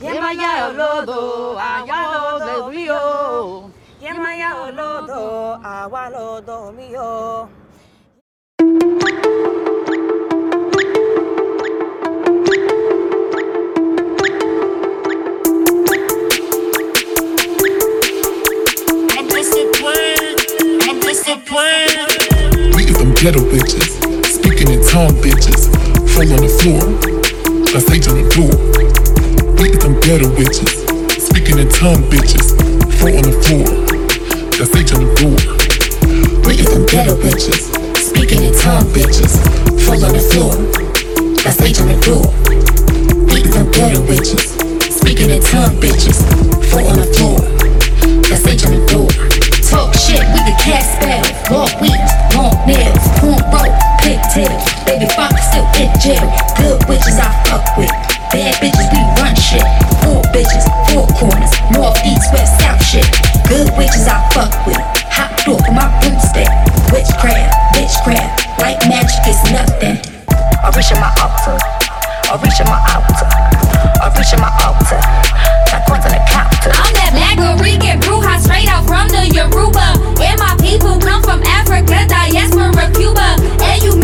Yemaya 0.00 0.68
olodo, 0.68 1.58
awalodo 1.60 2.68
mío. 2.70 3.70
Yemaya 4.04 4.54
olodo, 4.64 5.58
awalodo. 5.64 6.68
I'm. 21.56 22.04
We 22.74 22.84
get 22.84 22.98
them 22.98 23.14
ghetto 23.14 23.40
bitches, 23.40 23.88
speaking 24.26 24.70
in 24.70 24.84
tongue 24.84 25.16
bitches, 25.22 25.70
fall 26.12 26.30
on 26.30 26.42
the 26.42 26.48
floor, 26.60 26.82
that's 27.72 27.90
H 27.90 28.08
on 28.08 28.20
the 28.20 28.28
door. 28.36 28.52
We 29.62 29.70
get 29.70 29.80
them 29.80 29.98
ghetto 30.00 30.28
bitches, 30.36 30.84
speaking 31.20 31.58
in 31.58 31.68
tongue 31.70 32.02
bitches, 32.10 32.52
fall 32.98 33.16
on 33.16 33.22
the 33.22 33.32
floor, 33.42 33.83
that's 34.56 34.70
the 34.70 34.78
a 34.78 34.98
we 34.98 35.06
Looking 36.46 36.64
for 36.64 36.86
ghetto 36.86 37.16
bitches, 37.16 37.74
speaking 37.98 38.44
in 38.44 38.54
tongue 38.54 38.86
bitches, 38.94 39.34
fall 39.84 40.04
on 40.04 40.12
the 40.12 40.22
floor. 40.30 40.54
That's 41.42 41.56
the 41.56 41.74
a 41.74 41.86
we 41.90 41.98
Looking 43.26 43.50
for 43.50 43.64
ghetto 43.72 44.00
bitches, 44.06 44.54
speaking 44.92 45.30
in 45.30 45.42
tongue 45.42 45.74
bitches, 45.82 46.22
fall 46.70 46.86
on 46.86 46.98
the 46.98 47.06
floor. 47.14 47.40
That's 48.30 48.46
on 48.64 48.78
the 48.78 48.86
fool. 48.92 49.33
Talk 49.64 49.96
shit 49.96 50.20
with 50.20 50.44
the 50.44 50.56
cat 50.60 50.84
spell. 50.84 51.24
Walk 51.48 51.72
wheels, 51.80 52.12
long 52.36 52.52
nails, 52.68 53.00
cornrow, 53.16 53.72
pigtails. 53.98 54.60
Baby 54.84 55.08
father 55.16 55.40
still 55.40 55.64
in 55.80 55.88
jail. 55.98 56.28
Good 56.60 56.84
witches 56.84 57.16
I 57.16 57.32
fuck 57.48 57.64
with. 57.80 57.90
Bad 58.28 58.54
bitches 58.60 58.88
we 58.92 59.00
run 59.16 59.34
shit. 59.34 59.64
Four 60.04 60.20
bitches, 60.36 60.68
four 60.92 61.08
corners. 61.16 61.50
North, 61.72 61.96
east, 62.04 62.28
west, 62.36 62.60
south 62.60 62.84
shit. 62.84 63.08
Good 63.48 63.72
witches 63.80 64.04
I 64.04 64.20
fuck 64.36 64.52
with. 64.68 64.78
Hot 65.16 65.32
door 65.48 65.58
for 65.64 65.72
my 65.72 65.88
broomstick. 66.04 66.48
Witchcraft, 66.92 67.56
witchcraft. 67.74 68.60
White 68.60 68.84
magic 68.84 69.24
is 69.26 69.40
nothing. 69.48 69.96
I 70.60 70.68
reach 70.76 70.92
in 70.92 71.00
my 71.00 71.10
altar. 71.24 71.56
I 72.28 72.36
reach 72.36 72.60
in 72.60 72.68
my 72.68 72.80
altar. 72.92 73.28
I 73.96 74.12
reach 74.12 74.32
in 74.36 74.40
my 74.44 74.52
altar. 74.60 75.00
Tack 75.66 75.88
on 75.88 76.00
the 76.04 76.20
counter. 76.28 76.93
Straight 78.44 78.68
out 78.68 78.84
from 78.86 79.08
the 79.08 79.24
Yoruba. 79.32 79.96
And 80.20 80.38
my 80.38 80.54
people 80.60 80.98
come 81.00 81.22
from 81.22 81.42
Africa, 81.44 82.04
diaspora, 82.08 82.90
Cuba. 82.92 83.36
And 83.62 83.82
you 83.82 83.96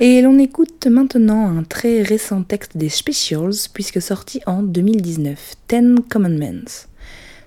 Et 0.00 0.22
l'on 0.22 0.40
écoute 0.40 0.88
maintenant 0.88 1.56
un 1.56 1.62
très 1.62 2.02
récent 2.02 2.42
texte 2.42 2.76
des 2.76 2.88
Specials, 2.88 3.68
puisque 3.72 4.02
sorti 4.02 4.40
en 4.44 4.64
2019, 4.64 5.54
Ten 5.68 6.00
Commandments. 6.08 6.88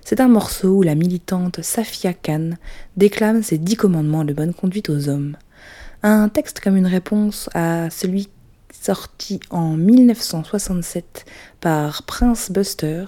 C'est 0.02 0.20
un 0.20 0.28
morceau 0.28 0.78
où 0.78 0.82
la 0.82 0.94
militante 0.94 1.60
Safia 1.62 2.14
Khan 2.14 2.52
déclame 2.96 3.42
ses 3.42 3.58
dix 3.58 3.76
commandements 3.76 4.24
de 4.24 4.32
bonne 4.32 4.54
conduite 4.54 4.88
aux 4.88 5.10
hommes. 5.10 5.36
Un 6.02 6.30
texte 6.30 6.60
comme 6.60 6.78
une 6.78 6.86
réponse 6.86 7.50
à 7.52 7.90
celui 7.90 8.28
sorti 8.72 9.40
en 9.50 9.76
1967 9.76 11.26
par 11.60 12.04
Prince 12.04 12.50
Buster, 12.50 13.04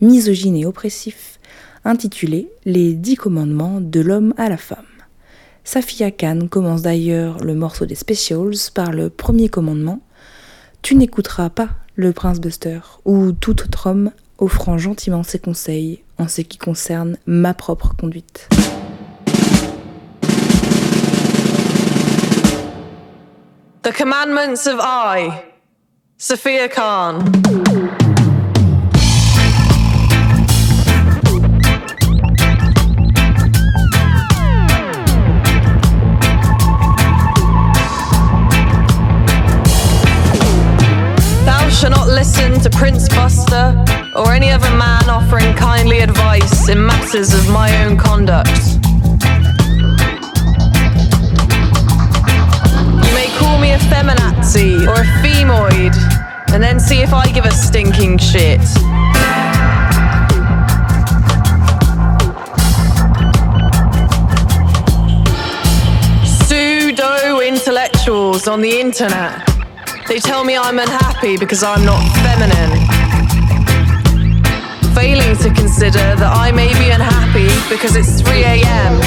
misogyne 0.00 0.56
et 0.56 0.64
oppressif, 0.64 1.38
intitulé 1.84 2.50
Les 2.64 2.94
dix 2.94 3.16
commandements 3.16 3.82
de 3.82 4.00
l'homme 4.00 4.32
à 4.38 4.48
la 4.48 4.56
femme. 4.56 4.87
Safia 5.70 6.10
Khan 6.10 6.48
commence 6.50 6.80
d'ailleurs 6.80 7.44
le 7.44 7.54
morceau 7.54 7.84
des 7.84 7.94
Specials 7.94 8.70
par 8.72 8.90
le 8.90 9.10
premier 9.10 9.50
commandement 9.50 10.00
Tu 10.80 10.94
n'écouteras 10.94 11.50
pas 11.50 11.68
le 11.94 12.14
Prince 12.14 12.40
Buster 12.40 12.80
ou 13.04 13.32
tout 13.32 13.60
autre 13.60 13.86
homme 13.86 14.10
offrant 14.38 14.78
gentiment 14.78 15.22
ses 15.22 15.38
conseils 15.38 16.02
en 16.16 16.26
ce 16.26 16.40
qui 16.40 16.56
concerne 16.56 17.18
ma 17.26 17.52
propre 17.52 17.94
conduite. 17.94 18.48
The 23.82 23.92
Commandments 23.94 24.66
of 24.66 24.80
I, 24.82 25.28
Sophia 26.16 26.68
Khan. 26.68 27.18
Prince 43.48 44.14
or 44.14 44.32
any 44.32 44.50
other 44.50 44.70
man 44.76 45.08
offering 45.08 45.54
kindly 45.54 46.00
advice 46.00 46.68
in 46.68 46.84
matters 46.84 47.32
of 47.34 47.48
my 47.50 47.84
own 47.84 47.96
conduct. 47.96 48.50
You 53.04 53.14
may 53.14 53.28
call 53.38 53.58
me 53.58 53.72
a 53.72 53.78
feminazi 53.78 54.86
or 54.86 55.00
a 55.00 55.06
femoid, 55.22 55.94
and 56.52 56.62
then 56.62 56.80
see 56.80 57.00
if 57.00 57.12
I 57.12 57.30
give 57.30 57.44
a 57.44 57.52
stinking 57.52 58.18
shit. 58.18 58.60
Pseudo 66.24 67.40
intellectuals 67.40 68.48
on 68.48 68.60
the 68.60 68.80
internet. 68.80 69.46
They 70.08 70.18
tell 70.18 70.42
me 70.42 70.56
I'm 70.56 70.78
unhappy 70.78 71.36
because 71.36 71.62
I'm 71.62 71.84
not 71.84 72.02
feminine. 72.16 73.07
Failing 74.98 75.36
to 75.36 75.50
consider 75.50 76.16
that 76.16 76.32
I 76.34 76.50
may 76.50 76.72
be 76.74 76.90
unhappy 76.90 77.46
because 77.72 77.94
it's 77.94 78.20
3 78.20 78.42
a.m. 78.42 78.97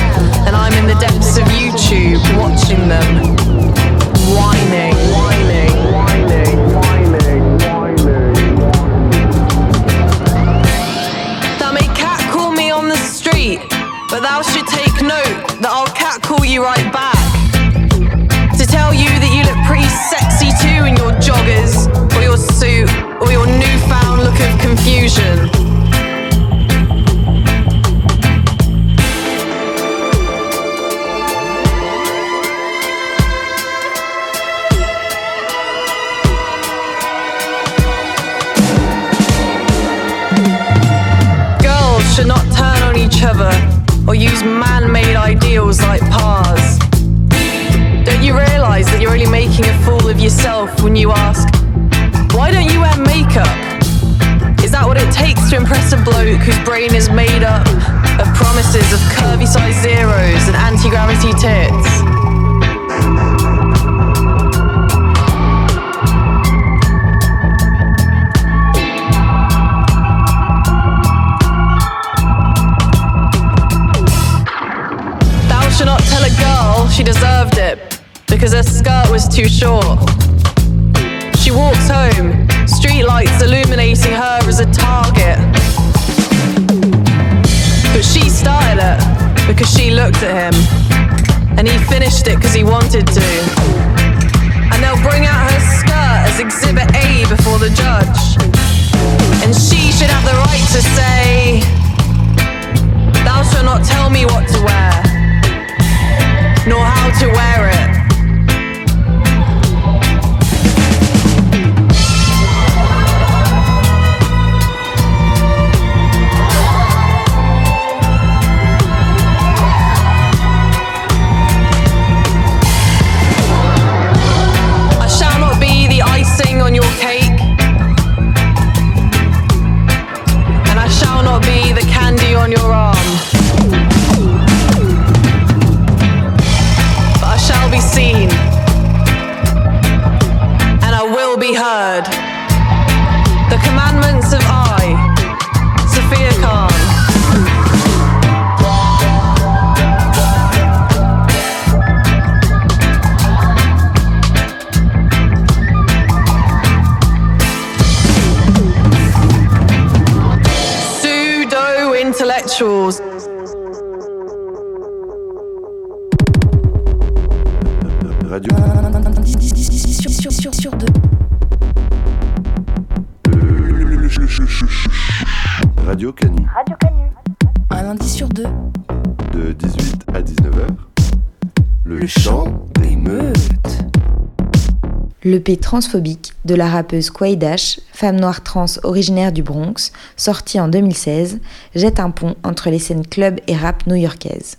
L'EP 185.42 185.58
transphobique 185.58 186.34
de 186.46 186.54
la 186.54 186.70
rappeuse 186.70 187.10
Quay 187.10 187.36
Dash, 187.36 187.80
femme 187.94 188.20
noire 188.20 188.44
trans 188.44 188.78
originaire 188.84 189.32
du 189.32 189.42
Bronx, 189.42 189.92
sortie 190.16 190.60
en 190.60 190.68
2016, 190.68 191.39
jette 191.74 192.00
un 192.00 192.12
pont 192.12 192.36
entre 192.44 192.70
les 192.70 192.78
scènes 192.78 193.08
club 193.08 193.39
et 193.48 193.56
rap 193.56 193.88
new-yorkaises. 193.88 194.58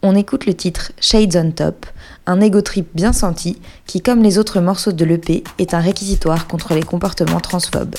On 0.00 0.16
écoute 0.16 0.46
le 0.46 0.54
titre 0.54 0.92
Shades 0.98 1.36
on 1.36 1.50
Top, 1.50 1.84
un 2.24 2.40
ego 2.40 2.62
trip 2.62 2.88
bien 2.94 3.12
senti 3.12 3.60
qui, 3.86 4.00
comme 4.00 4.22
les 4.22 4.38
autres 4.38 4.60
morceaux 4.60 4.92
de 4.92 5.04
l'EP, 5.04 5.44
est 5.58 5.74
un 5.74 5.80
réquisitoire 5.80 6.46
contre 6.46 6.72
les 6.72 6.82
comportements 6.82 7.40
transphobes. 7.40 7.96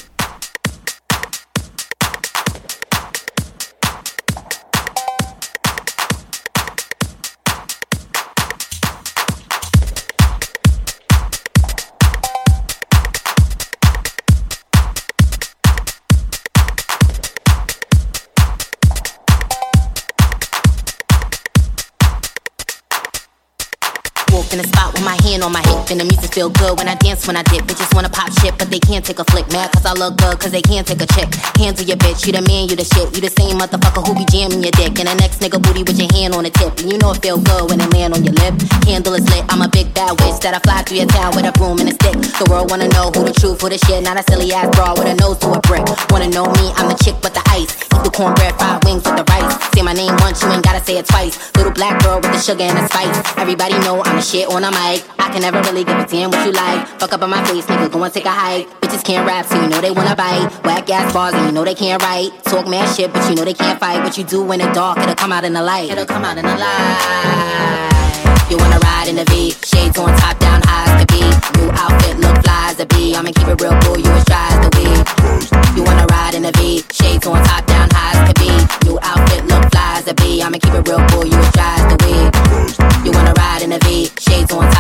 In 24.54 24.60
the 24.60 24.68
spot 24.68 24.93
my 25.04 25.20
hand 25.28 25.44
on 25.44 25.52
my 25.52 25.62
hip 25.68 25.92
And 25.92 26.00
the 26.00 26.08
music 26.08 26.34
feel 26.34 26.50
good. 26.50 26.78
When 26.80 26.88
I 26.88 26.96
dance 26.96 27.28
when 27.28 27.36
I 27.36 27.44
dip 27.44 27.68
Bitches 27.68 27.94
wanna 27.94 28.10
pop 28.10 28.32
shit 28.40 28.58
but 28.58 28.72
they 28.72 28.80
can't 28.80 29.04
take 29.04 29.20
a 29.20 29.26
flick 29.26 29.46
Mad 29.52 29.72
cause 29.72 29.86
I 29.86 29.94
look 29.94 30.18
good 30.18 30.40
cause 30.40 30.52
they 30.52 30.62
can't 30.62 30.88
take 30.88 31.02
a 31.02 31.08
chick. 31.14 31.30
Hands 31.60 31.76
on 31.80 31.88
your 31.88 31.98
bitch, 31.98 32.26
you 32.26 32.32
the 32.32 32.42
man, 32.42 32.70
you 32.72 32.76
the 32.76 32.88
shit. 32.88 33.12
You 33.16 33.22
the 33.22 33.30
same 33.30 33.60
motherfucker 33.60 34.02
who 34.08 34.16
be 34.16 34.26
jamming 34.32 34.64
your 34.64 34.72
dick. 34.74 34.98
And 35.00 35.08
the 35.12 35.16
next 35.20 35.44
nigga 35.44 35.62
booty 35.62 35.84
with 35.84 36.00
your 36.00 36.12
hand 36.16 36.34
on 36.34 36.44
the 36.44 36.52
tip. 36.52 36.80
And 36.80 36.92
you 36.92 36.98
know 36.98 37.12
it 37.12 37.22
feel 37.22 37.38
good 37.38 37.70
when 37.70 37.82
it 37.82 37.92
land 37.94 38.16
on 38.16 38.24
your 38.24 38.34
lip. 38.40 38.56
Candle 38.88 39.14
is 39.14 39.28
lit, 39.30 39.44
I'm 39.50 39.62
a 39.62 39.70
big 39.70 39.94
bad 39.94 40.16
witch 40.22 40.40
That 40.42 40.56
I 40.56 40.60
fly 40.64 40.82
through 40.84 41.04
your 41.04 41.12
town 41.12 41.36
with 41.36 41.46
a 41.46 41.52
broom 41.52 41.80
and 41.84 41.90
a 41.90 41.96
stick. 42.00 42.16
The 42.40 42.48
world 42.50 42.72
wanna 42.72 42.88
know 42.96 43.12
who 43.12 43.28
the 43.28 43.36
truth, 43.36 43.62
who 43.62 43.70
the 43.70 43.78
shit. 43.78 44.04
Not 44.04 44.20
a 44.20 44.24
silly 44.30 44.54
ass 44.54 44.70
bra 44.76 44.94
with 44.94 45.08
a 45.10 45.16
nose 45.16 45.40
to 45.44 45.52
a 45.52 45.60
brick. 45.68 45.84
Wanna 46.12 46.30
know 46.30 46.48
me, 46.60 46.72
I'm 46.80 46.88
the 46.88 46.98
chick 47.04 47.18
with 47.26 47.34
the 47.34 47.44
ice. 47.52 47.72
Eat 47.92 48.02
the 48.04 48.12
cornbread, 48.14 48.56
fried 48.56 48.84
wings 48.86 49.04
with 49.04 49.18
the 49.18 49.26
rice. 49.34 49.52
Say 49.74 49.82
my 49.82 49.94
name 49.94 50.16
once, 50.22 50.42
you 50.42 50.50
ain't 50.50 50.64
gotta 50.64 50.84
say 50.84 50.98
it 50.98 51.06
twice. 51.08 51.36
Little 51.58 51.74
black 51.74 52.02
girl 52.04 52.22
with 52.22 52.32
the 52.32 52.40
sugar 52.40 52.64
and 52.64 52.78
the 52.78 52.86
spice. 52.88 53.18
Everybody 53.38 53.78
know 53.86 54.04
I'm 54.04 54.18
the 54.18 54.26
shit 54.26 54.48
on 54.48 54.64
a 54.64 54.72
mic 54.72 54.93
I 55.20 55.32
can 55.32 55.42
never 55.42 55.62
really 55.62 55.84
give 55.84 55.98
a 55.98 56.06
damn 56.06 56.30
what 56.30 56.46
you 56.46 56.52
like 56.52 56.88
Fuck 57.00 57.14
up 57.14 57.22
on 57.22 57.30
my 57.30 57.44
face, 57.46 57.66
nigga, 57.66 57.92
go 57.92 58.04
and 58.04 58.14
take 58.14 58.26
a 58.26 58.32
hike 58.32 58.68
Bitches 58.82 59.04
can't 59.04 59.26
rap, 59.26 59.46
so 59.46 59.62
you 59.62 59.70
know 59.70 59.82
they 59.82 59.92
wanna 59.92 60.16
bite 60.16 60.52
Whack 60.64 60.90
ass 60.90 61.14
bars, 61.14 61.34
and 61.34 61.46
you 61.46 61.52
know 61.52 61.64
they 61.64 61.76
can't 61.76 62.02
write 62.02 62.32
Talk 62.44 62.68
mad 62.68 62.94
shit, 62.96 63.12
but 63.14 63.28
you 63.30 63.36
know 63.36 63.46
they 63.46 63.54
can't 63.54 63.80
fight 63.80 64.04
What 64.04 64.18
you 64.18 64.24
do 64.24 64.52
in 64.52 64.60
the 64.60 64.72
dark, 64.74 64.98
it'll 65.00 65.16
come 65.16 65.32
out 65.32 65.44
in 65.44 65.54
the 65.54 65.64
light 65.64 65.90
It'll 65.90 66.06
come 66.06 66.26
out 66.26 66.38
in 66.38 66.46
the 66.46 66.58
light 66.58 67.94
you 68.50 68.60
wanna 68.60 68.78
ride 68.80 69.08
in 69.08 69.16
the 69.16 69.26
V, 69.26 69.52
shades 69.66 69.98
on 69.98 70.16
top 70.18 70.38
down 70.38 70.62
as 70.68 71.02
to 71.02 71.06
be. 71.14 71.22
New 71.58 71.72
outfit 71.72 72.20
look 72.20 72.38
fly 72.44 72.68
as 72.70 72.80
a 72.80 72.86
bee. 72.86 73.16
I'ma 73.16 73.32
keep 73.32 73.48
it 73.48 73.60
real 73.62 73.74
cool, 73.82 73.98
you 73.98 74.12
as 74.12 74.26
dry 74.26 74.48
as 74.52 74.60
the 74.62 74.70
weed. 74.78 75.78
You 75.78 75.84
wanna 75.84 76.06
ride 76.08 76.36
in 76.36 76.44
the 76.44 76.52
V, 76.52 76.84
shades 76.92 77.26
on 77.26 77.42
top 77.46 77.66
down 77.66 77.90
as 77.96 78.30
to 78.30 78.34
be. 78.40 78.52
New 78.86 79.00
outfit 79.02 79.46
look 79.48 79.64
fly 79.72 79.96
as 79.98 80.08
a 80.08 80.14
bee. 80.14 80.44
I'ma 80.44 80.58
keep 80.60 80.74
it 80.74 80.88
real 80.88 81.02
cool, 81.10 81.26
you 81.26 81.38
as 81.38 81.52
dry 81.54 81.76
as 81.80 81.86
the 81.92 81.98
weed. 82.06 83.06
You 83.06 83.12
wanna 83.12 83.34
ride 83.34 83.62
in 83.64 83.70
the 83.72 83.80
V, 83.80 84.12
shades 84.20 84.52
on 84.52 84.73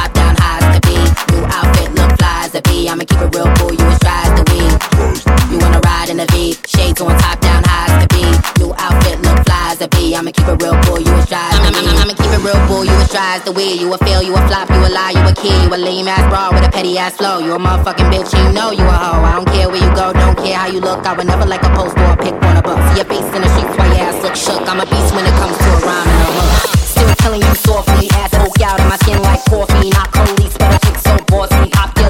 a. 2.73 2.89
I'ma 2.89 3.05
keep 3.05 3.21
it 3.21 3.35
real 3.35 3.49
cool, 3.57 3.73
you 3.73 3.85
as 3.85 3.99
dry 3.99 4.21
as 4.25 4.33
the 4.37 4.43
weed. 4.49 4.73
You 5.51 5.57
wanna 5.59 5.79
ride 5.85 6.09
in 6.09 6.17
the 6.17 6.27
V, 6.33 6.57
shades 6.65 7.01
on 7.01 7.13
top 7.19 7.39
down 7.39 7.63
high 7.65 7.87
as 7.89 7.95
to 8.01 8.07
be. 8.09 8.25
New 8.59 8.73
outfit 8.77 9.21
look 9.21 9.39
fly 9.45 9.69
as 9.71 9.81
a 9.81 9.87
bee. 9.87 10.15
I'ma 10.15 10.31
keep 10.31 10.47
it 10.47 10.57
real 10.61 10.77
cool, 10.83 10.99
you 10.99 11.13
as 11.13 11.27
dry 11.29 11.49
as 11.53 11.59
the 11.61 11.71
weed. 11.77 11.97
I'ma 12.01 12.13
keep 12.17 12.31
it 12.33 12.41
real 12.41 12.59
cool, 12.67 12.83
you 12.85 12.95
as 13.05 13.09
dry 13.09 13.37
as 13.37 13.43
the. 13.43 13.53
You 13.53 13.93
a 13.93 13.97
fail, 13.97 14.21
you 14.21 14.33
a 14.35 14.41
flop, 14.47 14.69
you 14.69 14.81
a 14.81 14.89
lie, 14.89 15.13
you 15.13 15.23
a 15.23 15.33
kid, 15.33 15.55
you 15.63 15.69
a 15.69 15.77
lame 15.77 16.07
ass 16.07 16.25
bra 16.29 16.51
with 16.51 16.67
a 16.67 16.71
petty 16.71 16.97
ass 16.97 17.15
flow. 17.15 17.39
You 17.39 17.53
a 17.53 17.59
motherfucking 17.59 18.09
bitch, 18.11 18.33
you 18.33 18.51
know 18.51 18.71
you 18.71 18.83
a 18.83 18.97
hoe. 19.03 19.23
I 19.23 19.31
don't 19.37 19.47
care 19.53 19.69
where 19.69 19.81
you 19.81 19.91
go, 19.95 20.11
don't 20.11 20.37
care 20.37 20.57
how 20.57 20.67
you 20.67 20.79
look. 20.81 21.05
I 21.05 21.13
would 21.13 21.27
never 21.27 21.45
like 21.45 21.63
a 21.63 21.69
post 21.77 21.97
or 21.97 22.11
a 22.11 22.17
pic 22.17 22.33
on 22.33 22.57
a 22.57 22.61
book. 22.61 22.79
See 22.89 22.97
your 22.97 23.05
face 23.05 23.29
in 23.35 23.41
the 23.41 23.49
streets 23.53 23.77
while 23.77 23.89
your 23.93 24.03
ass 24.09 24.17
look 24.23 24.35
shook. 24.35 24.67
I'm 24.67 24.79
a 24.79 24.85
beast 24.85 25.13
when 25.13 25.25
it 25.25 25.35
comes 25.37 25.57
to 25.57 25.69
a 25.69 25.79
rhyme 25.85 26.07
and 26.09 26.27
a 26.27 26.31
hook. 26.33 26.77
Still 26.93 27.15
killing 27.21 27.41
you 27.41 27.55
softly, 27.55 28.07
ass 28.19 28.31
poke 28.33 28.61
out 28.61 28.79
in 28.79 28.87
my 28.89 28.97
skin 28.97 29.21
like 29.21 29.43
coffee. 29.45 29.89
Not 29.89 30.11
police, 30.11 30.57
but 30.57 30.73
a 30.73 30.79
chick 30.85 30.97
so 30.97 31.13
bossy. 31.29 31.69
Pop 31.71 31.92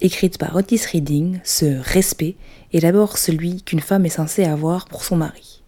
Écrite 0.00 0.38
par 0.38 0.54
Otis 0.54 0.82
Redding, 0.92 1.40
ce 1.42 1.80
respect 1.82 2.36
est 2.72 2.78
d'abord 2.78 3.18
celui 3.18 3.62
qu'une 3.62 3.80
femme 3.80 4.06
est 4.06 4.10
censée 4.10 4.44
avoir 4.44 4.86
pour 4.86 5.02
son 5.02 5.16
mari. 5.16 5.62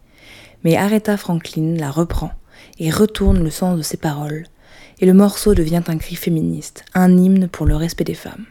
Mais 0.62 0.76
Aretha 0.76 1.16
Franklin 1.16 1.74
la 1.76 1.90
reprend 1.90 2.30
et 2.78 2.90
retourne 2.90 3.42
le 3.42 3.50
sens 3.50 3.76
de 3.76 3.82
ses 3.82 3.96
paroles, 3.96 4.44
et 5.00 5.06
le 5.06 5.14
morceau 5.14 5.54
devient 5.54 5.82
un 5.88 5.98
cri 5.98 6.14
féministe, 6.14 6.84
un 6.94 7.18
hymne 7.18 7.48
pour 7.48 7.66
le 7.66 7.74
respect 7.74 8.04
des 8.04 8.14
femmes. 8.14 8.46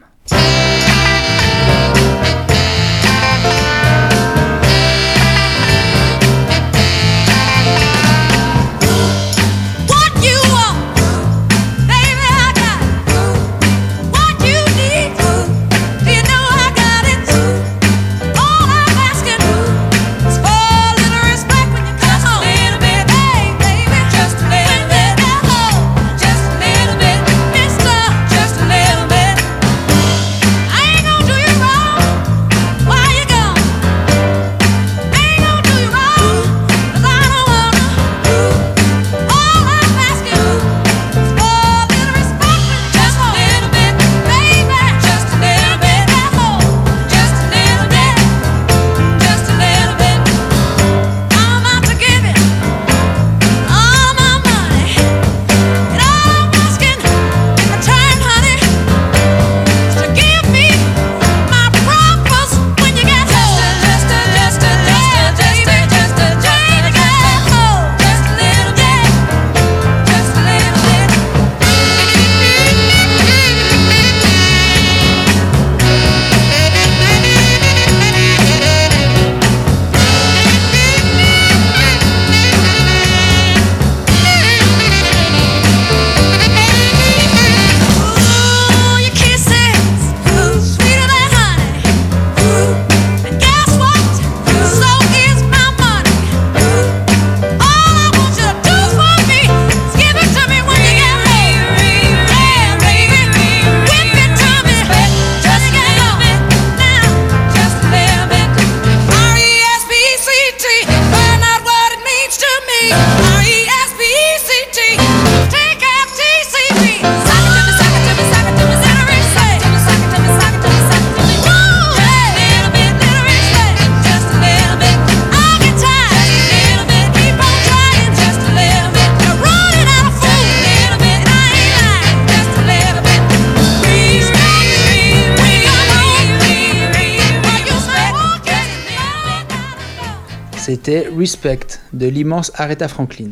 De 142.00 142.08
l'immense 142.08 142.52
Aretha 142.56 142.88
Franklin. 142.88 143.32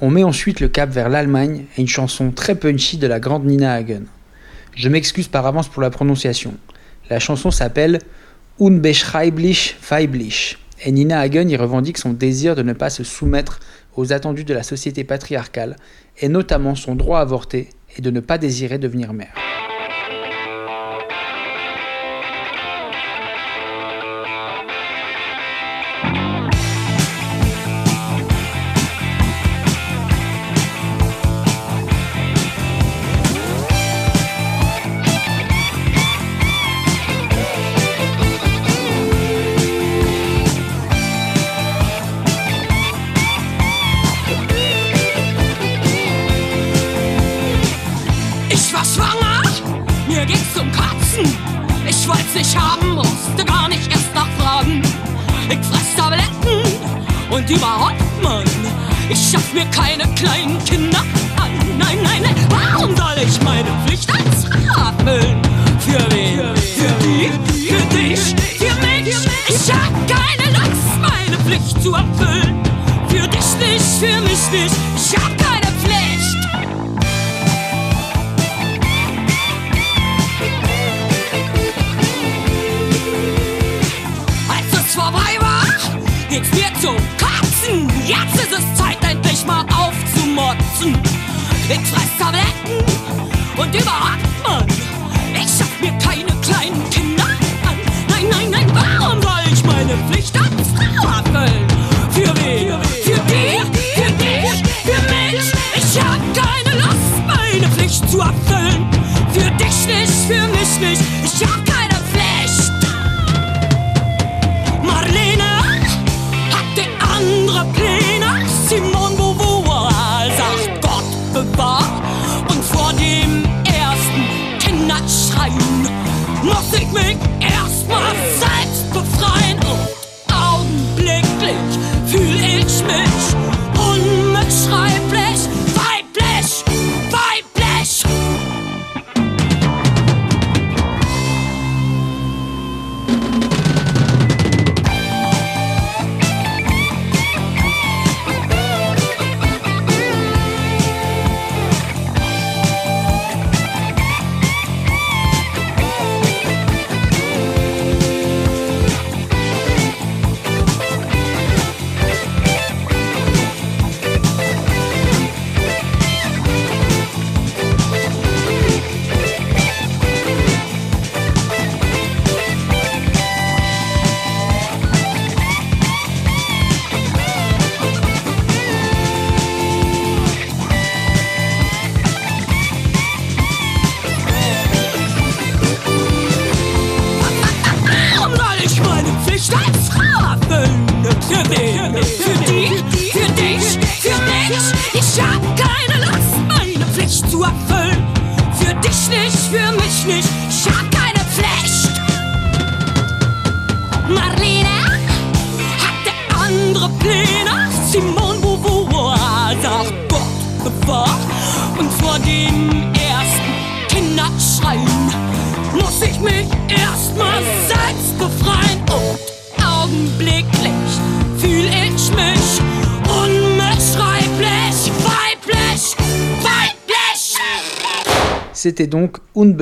On 0.00 0.10
met 0.10 0.22
ensuite 0.24 0.60
le 0.60 0.68
cap 0.68 0.90
vers 0.90 1.10
l'Allemagne 1.10 1.66
et 1.76 1.82
une 1.82 1.86
chanson 1.86 2.30
très 2.30 2.54
punchy 2.54 2.96
de 2.96 3.06
la 3.06 3.20
grande 3.20 3.44
Nina 3.44 3.74
Hagen. 3.74 4.04
Je 4.74 4.88
m'excuse 4.88 5.28
par 5.28 5.44
avance 5.44 5.68
pour 5.68 5.82
la 5.82 5.90
prononciation. 5.90 6.54
La 7.10 7.18
chanson 7.18 7.50
s'appelle 7.50 8.00
Unbeschreiblich 8.58 9.76
Weiblich 9.90 10.58
et 10.82 10.92
Nina 10.92 11.20
Hagen 11.20 11.50
y 11.50 11.56
revendique 11.56 11.98
son 11.98 12.14
désir 12.14 12.56
de 12.56 12.62
ne 12.62 12.72
pas 12.72 12.88
se 12.88 13.04
soumettre 13.04 13.60
aux 13.96 14.14
attendus 14.14 14.44
de 14.44 14.54
la 14.54 14.62
société 14.62 15.04
patriarcale 15.04 15.76
et 16.20 16.28
notamment 16.28 16.74
son 16.74 16.94
droit 16.94 17.18
à 17.18 17.22
avorter 17.22 17.68
et 17.96 18.00
de 18.00 18.10
ne 18.10 18.20
pas 18.20 18.38
désirer 18.38 18.78
devenir 18.78 19.12
mère. 19.12 19.34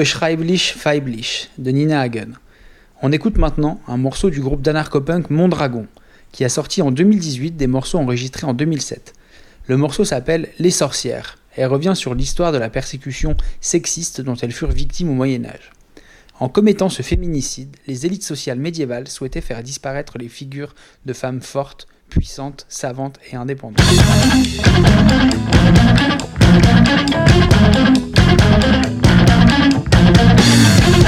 Donc 0.07 0.23
Unbeschreiblich 0.23 0.77
Weiblich 0.85 1.51
de 1.59 1.71
Nina 1.71 2.01
Hagen. 2.01 2.35
On 3.03 3.13
écoute 3.13 3.39
maintenant 3.39 3.81
un 3.89 3.97
morceau 3.97 4.31
du 4.31 4.41
groupe 4.41 4.63
d'anarcho-punk 4.63 5.31
Mondragon, 5.31 5.87
qui 6.33 6.45
a 6.45 6.49
sorti 6.49 6.81
en 6.81 6.93
2018 6.93 7.57
des 7.57 7.67
morceaux 7.67 7.99
enregistrés 7.99 8.47
en 8.47 8.55
2007. 8.55 9.15
Le 9.67 9.77
morceau 9.77 10.05
s'appelle 10.05 10.51
Les 10.59 10.71
sorcières 10.71 11.39
et 11.57 11.67
revient 11.67 11.95
sur 11.97 12.15
l'histoire 12.15 12.53
de 12.53 12.59
la 12.59 12.71
persécution 12.71 13.37
sexiste 13.61 14.21
dont 14.21 14.37
elles 14.37 14.53
furent 14.53 14.71
victimes 14.71 15.11
au 15.11 15.15
Moyen 15.15 15.45
Âge. 15.45 15.73
En 16.39 16.49
commettant 16.49 16.89
ce 16.89 17.03
féminicide, 17.03 17.75
les 17.87 18.07
élites 18.07 18.23
sociales 18.23 18.59
médiévales 18.59 19.09
souhaitaient 19.09 19.41
faire 19.41 19.63
disparaître 19.63 20.19
les 20.19 20.29
figures 20.29 20.75
de 21.05 21.15
femmes 21.15 21.43
fortes, 21.43 21.89
puissantes, 22.11 22.67
savantes 22.69 23.19
et 23.33 23.37
indépendantes. 23.37 23.83
Un 30.47 30.93
duel 30.93 31.06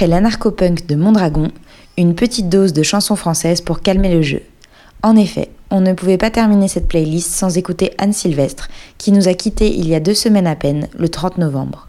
Après 0.00 0.08
l'anarcho-punk 0.08 0.86
de 0.86 0.94
Mondragon, 0.94 1.50
une 1.98 2.14
petite 2.14 2.48
dose 2.48 2.72
de 2.72 2.82
chansons 2.82 3.16
françaises 3.16 3.60
pour 3.60 3.82
calmer 3.82 4.10
le 4.10 4.22
jeu. 4.22 4.40
En 5.02 5.14
effet, 5.14 5.50
on 5.68 5.82
ne 5.82 5.92
pouvait 5.92 6.16
pas 6.16 6.30
terminer 6.30 6.68
cette 6.68 6.88
playlist 6.88 7.30
sans 7.30 7.58
écouter 7.58 7.92
Anne 7.98 8.14
Sylvestre, 8.14 8.70
qui 8.96 9.12
nous 9.12 9.28
a 9.28 9.34
quittés 9.34 9.76
il 9.76 9.86
y 9.86 9.94
a 9.94 10.00
deux 10.00 10.14
semaines 10.14 10.46
à 10.46 10.56
peine, 10.56 10.88
le 10.98 11.10
30 11.10 11.36
novembre. 11.36 11.86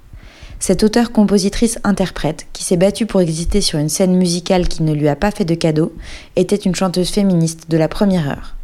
Cette 0.60 0.84
auteure-compositrice-interprète, 0.84 2.48
qui 2.52 2.66
s'est 2.66 2.76
battue 2.76 3.06
pour 3.06 3.22
exister 3.22 3.62
sur 3.62 3.80
une 3.80 3.88
scène 3.88 4.18
musicale 4.18 4.68
qui 4.68 4.84
ne 4.84 4.94
lui 4.94 5.08
a 5.08 5.16
pas 5.16 5.32
fait 5.32 5.46
de 5.46 5.56
cadeau, 5.56 5.94
était 6.36 6.58
une 6.58 6.76
chanteuse 6.76 7.12
féministe 7.12 7.70
de 7.70 7.78
la 7.78 7.88
première 7.88 8.30
heure. 8.30 8.58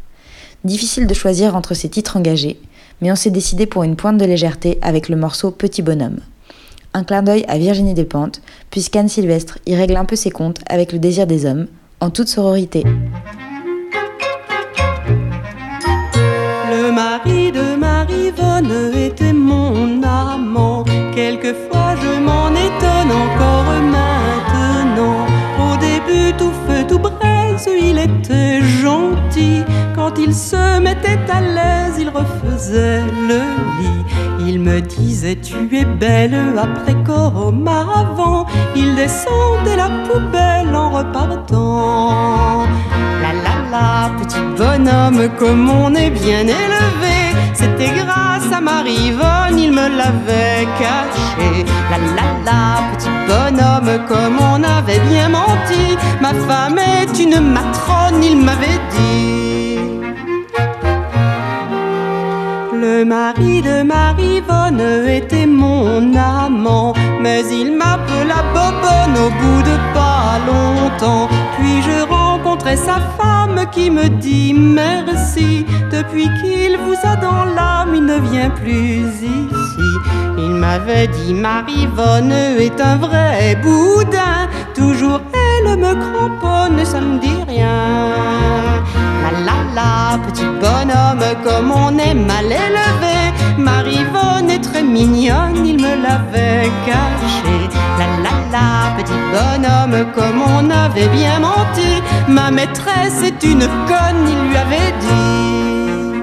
Difficile 0.64 1.06
de 1.06 1.14
choisir 1.14 1.56
entre 1.56 1.72
ses 1.72 1.88
titres 1.88 2.18
engagés, 2.18 2.60
mais 3.00 3.10
on 3.10 3.16
s'est 3.16 3.30
décidé 3.30 3.64
pour 3.64 3.82
une 3.82 3.96
pointe 3.96 4.18
de 4.18 4.26
légèreté 4.26 4.78
avec 4.82 5.08
le 5.08 5.16
morceau 5.16 5.50
Petit 5.50 5.80
Bonhomme. 5.80 6.20
Un 6.94 7.04
clin 7.04 7.22
d'œil 7.22 7.44
à 7.48 7.58
Virginie 7.58 7.94
Despentes, 7.94 8.40
puisqu'Anne 8.70 9.08
Sylvestre 9.08 9.58
y 9.66 9.74
règle 9.74 9.96
un 9.96 10.04
peu 10.04 10.16
ses 10.16 10.30
comptes 10.30 10.60
avec 10.68 10.92
le 10.92 10.98
désir 10.98 11.26
des 11.26 11.46
hommes, 11.46 11.66
en 12.00 12.10
toute 12.10 12.28
sororité. 12.28 12.84
Le 16.70 16.92
mari 16.92 17.52
de 17.52 17.76
Marivonne 17.76 18.94
était 18.96 19.32
mon 19.32 20.02
amant. 20.02 20.84
Quelquefois 21.14 21.94
je 22.02 22.18
m'en 22.20 22.50
étonne 22.50 23.12
encore 23.12 23.64
maintenant. 23.82 25.26
Au 25.60 25.76
début 25.78 26.32
tout 26.36 26.52
il 27.66 27.98
était 27.98 28.62
gentil. 28.62 29.64
Quand 29.94 30.18
il 30.18 30.34
se 30.34 30.78
mettait 30.78 31.18
à 31.30 31.40
l'aise, 31.40 31.96
il 31.98 32.08
refaisait 32.08 33.02
le 33.28 33.40
lit. 33.80 34.04
Il 34.46 34.60
me 34.60 34.80
disait 34.80 35.36
tu 35.36 35.76
es 35.76 35.84
belle 35.84 36.54
après 36.56 36.96
comme 37.04 37.66
avant. 37.66 38.46
Il 38.76 38.94
descendait 38.94 39.76
la 39.76 39.90
poubelle 40.06 40.74
en 40.74 40.90
repartant. 40.90 42.64
La 43.22 43.32
la 43.44 43.56
la, 43.70 44.10
petit 44.18 44.40
bonhomme, 44.56 45.28
comme 45.38 45.68
on 45.68 45.94
est 45.94 46.10
bien 46.10 46.42
élevé. 46.42 47.18
C'était 47.54 47.90
grâce 47.90 48.50
à 48.52 48.60
Marivonne, 48.60 49.58
il 49.58 49.72
me 49.72 49.88
l'avait 49.88 50.66
caché. 50.78 51.64
La 51.90 51.98
la 52.16 52.28
la, 52.44 52.96
petit 52.96 53.17
bonhomme, 53.28 53.94
comme 54.08 54.38
on 54.52 54.62
avait 54.76 55.02
bien 55.10 55.28
menti. 55.28 55.84
Ma 56.20 56.32
femme 56.48 56.78
est 56.78 57.14
une 57.24 57.40
matrone, 57.40 58.22
il 58.22 58.36
m'avait 58.46 58.80
dit. 58.94 59.78
Le 62.84 63.04
mari 63.04 63.60
de 63.62 63.82
Marivonne 63.82 64.82
était 65.08 65.46
mon 65.46 66.14
amant, 66.14 66.92
mais 67.20 67.42
il 67.60 67.76
m'appela 67.76 68.38
Bobonne 68.54 69.16
au 69.26 69.30
bout 69.38 69.62
de 69.70 69.76
pas 69.94 70.38
longtemps. 70.48 71.28
Puis 71.56 71.82
je 71.82 71.98
sa 72.76 73.00
femme 73.18 73.66
qui 73.72 73.90
me 73.90 74.08
dit 74.08 74.52
merci. 74.54 75.64
Depuis 75.90 76.28
qu'il 76.40 76.76
vous 76.84 76.96
a 77.02 77.16
dans 77.16 77.44
l'âme, 77.44 77.94
il 77.94 78.04
ne 78.04 78.18
vient 78.18 78.50
plus 78.50 79.06
ici. 79.06 79.48
Il 80.36 80.50
m'avait 80.50 81.08
dit 81.08 81.34
Marivonne 81.34 82.32
est 82.32 82.80
un 82.80 82.96
vrai 82.96 83.56
boudin. 83.62 84.48
Toujours 84.74 85.20
elle 85.32 85.76
me 85.76 85.94
cramponne, 85.94 86.84
ça 86.84 87.00
me 87.00 87.18
dit 87.18 87.42
rien. 87.46 88.38
La 89.74 90.18
petit 90.26 90.42
bonhomme, 90.60 91.24
comme 91.44 91.70
on 91.70 91.96
est 91.98 92.14
mal 92.14 92.46
élevé. 92.46 93.18
Marivonne 93.58 94.50
est 94.50 94.60
très 94.60 94.82
mignonne, 94.82 95.64
il 95.64 95.76
me 95.76 96.02
l'avait 96.02 96.68
caché. 96.84 97.67
La, 98.50 98.96
petit 98.96 99.12
bonhomme, 99.32 100.06
comme 100.14 100.40
on 100.40 100.70
avait 100.70 101.08
bien 101.08 101.38
menti. 101.40 102.02
Ma 102.28 102.50
maîtresse 102.50 103.22
est 103.22 103.42
une 103.44 103.66
conne, 103.86 104.26
il 104.26 104.48
lui 104.48 104.56
avait 104.56 104.94
dit. 105.00 106.18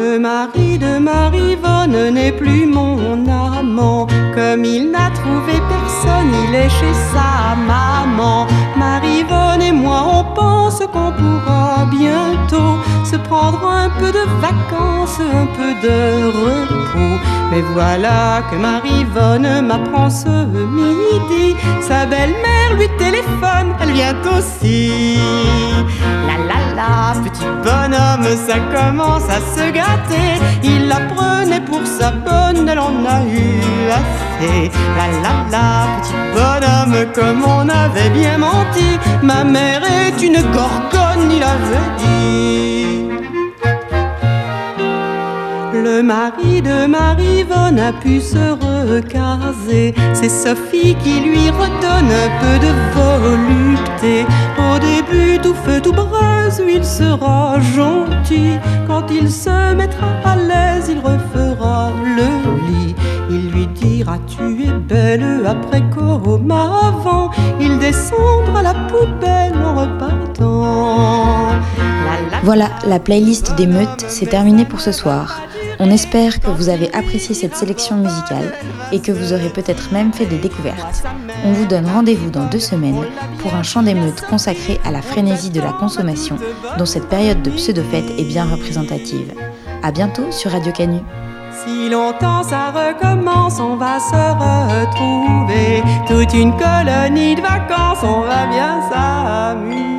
Le 0.00 0.18
mari 0.18 0.78
de 0.78 0.98
Marivonne 0.98 2.10
n'est 2.14 2.32
plus 2.32 2.66
mon 2.66 3.26
amant. 3.28 4.08
Comme 4.34 4.64
il 4.64 4.90
n'a 4.90 5.10
trouvé 5.10 5.52
personne, 5.68 6.32
il 6.48 6.54
est 6.54 6.68
chez 6.68 6.94
sa 7.12 7.54
maman. 7.54 8.46
Qu'on 10.82 11.12
pourra 11.12 11.86
bientôt 11.90 12.78
se 13.04 13.16
prendre 13.16 13.64
un 13.66 13.88
peu 13.90 14.10
de 14.10 14.24
vacances, 14.40 15.20
un 15.20 15.46
peu 15.46 15.72
de 15.86 16.24
repos. 16.26 17.20
Mais 17.50 17.62
voilà 17.72 18.42
que 18.50 18.56
Marivonne 18.56 19.66
m'apprend 19.66 20.10
ce 20.10 20.28
midi. 20.28 21.54
Sa 21.80 22.06
belle-mère 22.06 22.74
lui 22.76 22.88
téléphone, 22.98 23.74
elle 23.80 23.92
vient 23.92 24.16
aussi. 24.36 25.18
La 26.26 26.36
la 26.50 26.74
la, 26.74 27.20
petit 27.22 27.46
bonhomme, 27.62 28.26
ça 28.46 28.58
commence 28.74 29.28
à 29.30 29.40
se 29.54 29.70
gâter. 29.70 30.40
Il 30.64 30.88
la 30.88 31.00
prenait 31.14 31.60
pour 31.60 31.86
sa 31.86 32.10
bonne, 32.10 32.68
elle 32.68 32.78
en 32.80 33.04
a 33.06 33.22
eu 33.22 33.90
assez. 33.90 34.33
La 34.96 35.06
la 35.24 35.34
la, 35.50 35.86
petit 36.00 36.14
bonhomme, 36.34 37.12
comme 37.14 37.44
on 37.44 37.68
avait 37.68 38.10
bien 38.10 38.38
menti. 38.38 38.98
Ma 39.22 39.44
mère 39.44 39.82
est 39.84 40.22
une 40.22 40.40
gorgone, 40.52 41.30
il 41.30 41.42
avait 41.42 41.90
dit. 41.98 42.14
Le 45.72 46.02
mari 46.02 46.62
de 46.62 46.86
Marivonne 46.86 47.78
a 47.78 47.92
pu 47.92 48.20
se 48.20 48.52
recaser. 48.52 49.94
C'est 50.12 50.28
Sophie 50.28 50.94
qui 51.02 51.20
lui 51.20 51.50
redonne 51.50 52.10
un 52.24 52.30
peu 52.40 52.58
de 52.66 52.72
volupté. 52.94 54.24
Au 54.58 54.78
début, 54.78 55.38
tout 55.42 55.54
feu, 55.64 55.80
tout 55.80 55.92
braise, 55.92 56.62
il 56.66 56.84
sera 56.84 57.58
gentil. 57.76 58.58
Quand 58.86 59.10
il 59.10 59.30
se 59.30 59.74
mettra 59.74 60.06
à 60.24 60.36
l'aise, 60.36 60.90
il 60.90 60.98
refera 60.98 61.90
le 62.02 62.28
lit. 62.68 62.94
Il 63.34 63.50
lui 63.50 63.66
dira 63.66 64.16
Tu 64.28 64.62
es 64.62 64.72
belle 64.72 65.44
après 65.44 65.82
comme 65.90 66.52
avant. 66.52 67.32
Il 67.60 67.80
descendra 67.80 68.62
la 68.62 68.74
poubelle 68.74 69.56
en 69.56 69.74
repartant. 69.74 71.48
Voilà, 72.44 72.70
la 72.86 73.00
playlist 73.00 73.56
des 73.56 73.66
meutes, 73.66 74.04
c'est 74.06 74.26
terminé 74.26 74.64
pour 74.64 74.80
ce 74.80 74.92
soir. 74.92 75.40
On 75.80 75.90
espère 75.90 76.38
que 76.38 76.50
vous 76.50 76.68
avez 76.68 76.94
apprécié 76.94 77.34
cette 77.34 77.56
sélection 77.56 77.96
musicale 77.96 78.52
et 78.92 79.00
que 79.00 79.10
vous 79.10 79.32
aurez 79.32 79.48
peut-être 79.48 79.92
même 79.92 80.12
fait 80.12 80.26
des 80.26 80.38
découvertes. 80.38 81.02
On 81.44 81.52
vous 81.52 81.66
donne 81.66 81.86
rendez-vous 81.86 82.30
dans 82.30 82.46
deux 82.46 82.60
semaines 82.60 83.04
pour 83.40 83.54
un 83.54 83.64
chant 83.64 83.82
d'émeute 83.82 84.24
consacré 84.30 84.78
à 84.84 84.92
la 84.92 85.02
frénésie 85.02 85.50
de 85.50 85.60
la 85.60 85.72
consommation, 85.72 86.36
dont 86.78 86.86
cette 86.86 87.08
période 87.08 87.42
de 87.42 87.50
pseudo-fête 87.50 88.12
est 88.16 88.28
bien 88.28 88.44
représentative. 88.44 89.32
À 89.82 89.90
bientôt 89.90 90.30
sur 90.30 90.52
Radio 90.52 90.70
Canu. 90.70 91.00
Si 91.66 91.88
longtemps 91.88 92.42
ça 92.42 92.70
recommence, 92.70 93.58
on 93.58 93.76
va 93.76 93.98
se 93.98 94.14
retrouver. 94.14 95.82
Toute 96.06 96.34
une 96.34 96.52
colonie 96.52 97.36
de 97.36 97.40
vacances, 97.40 98.02
on 98.02 98.20
va 98.20 98.46
bien 98.46 98.82
s'amuser. 98.90 99.93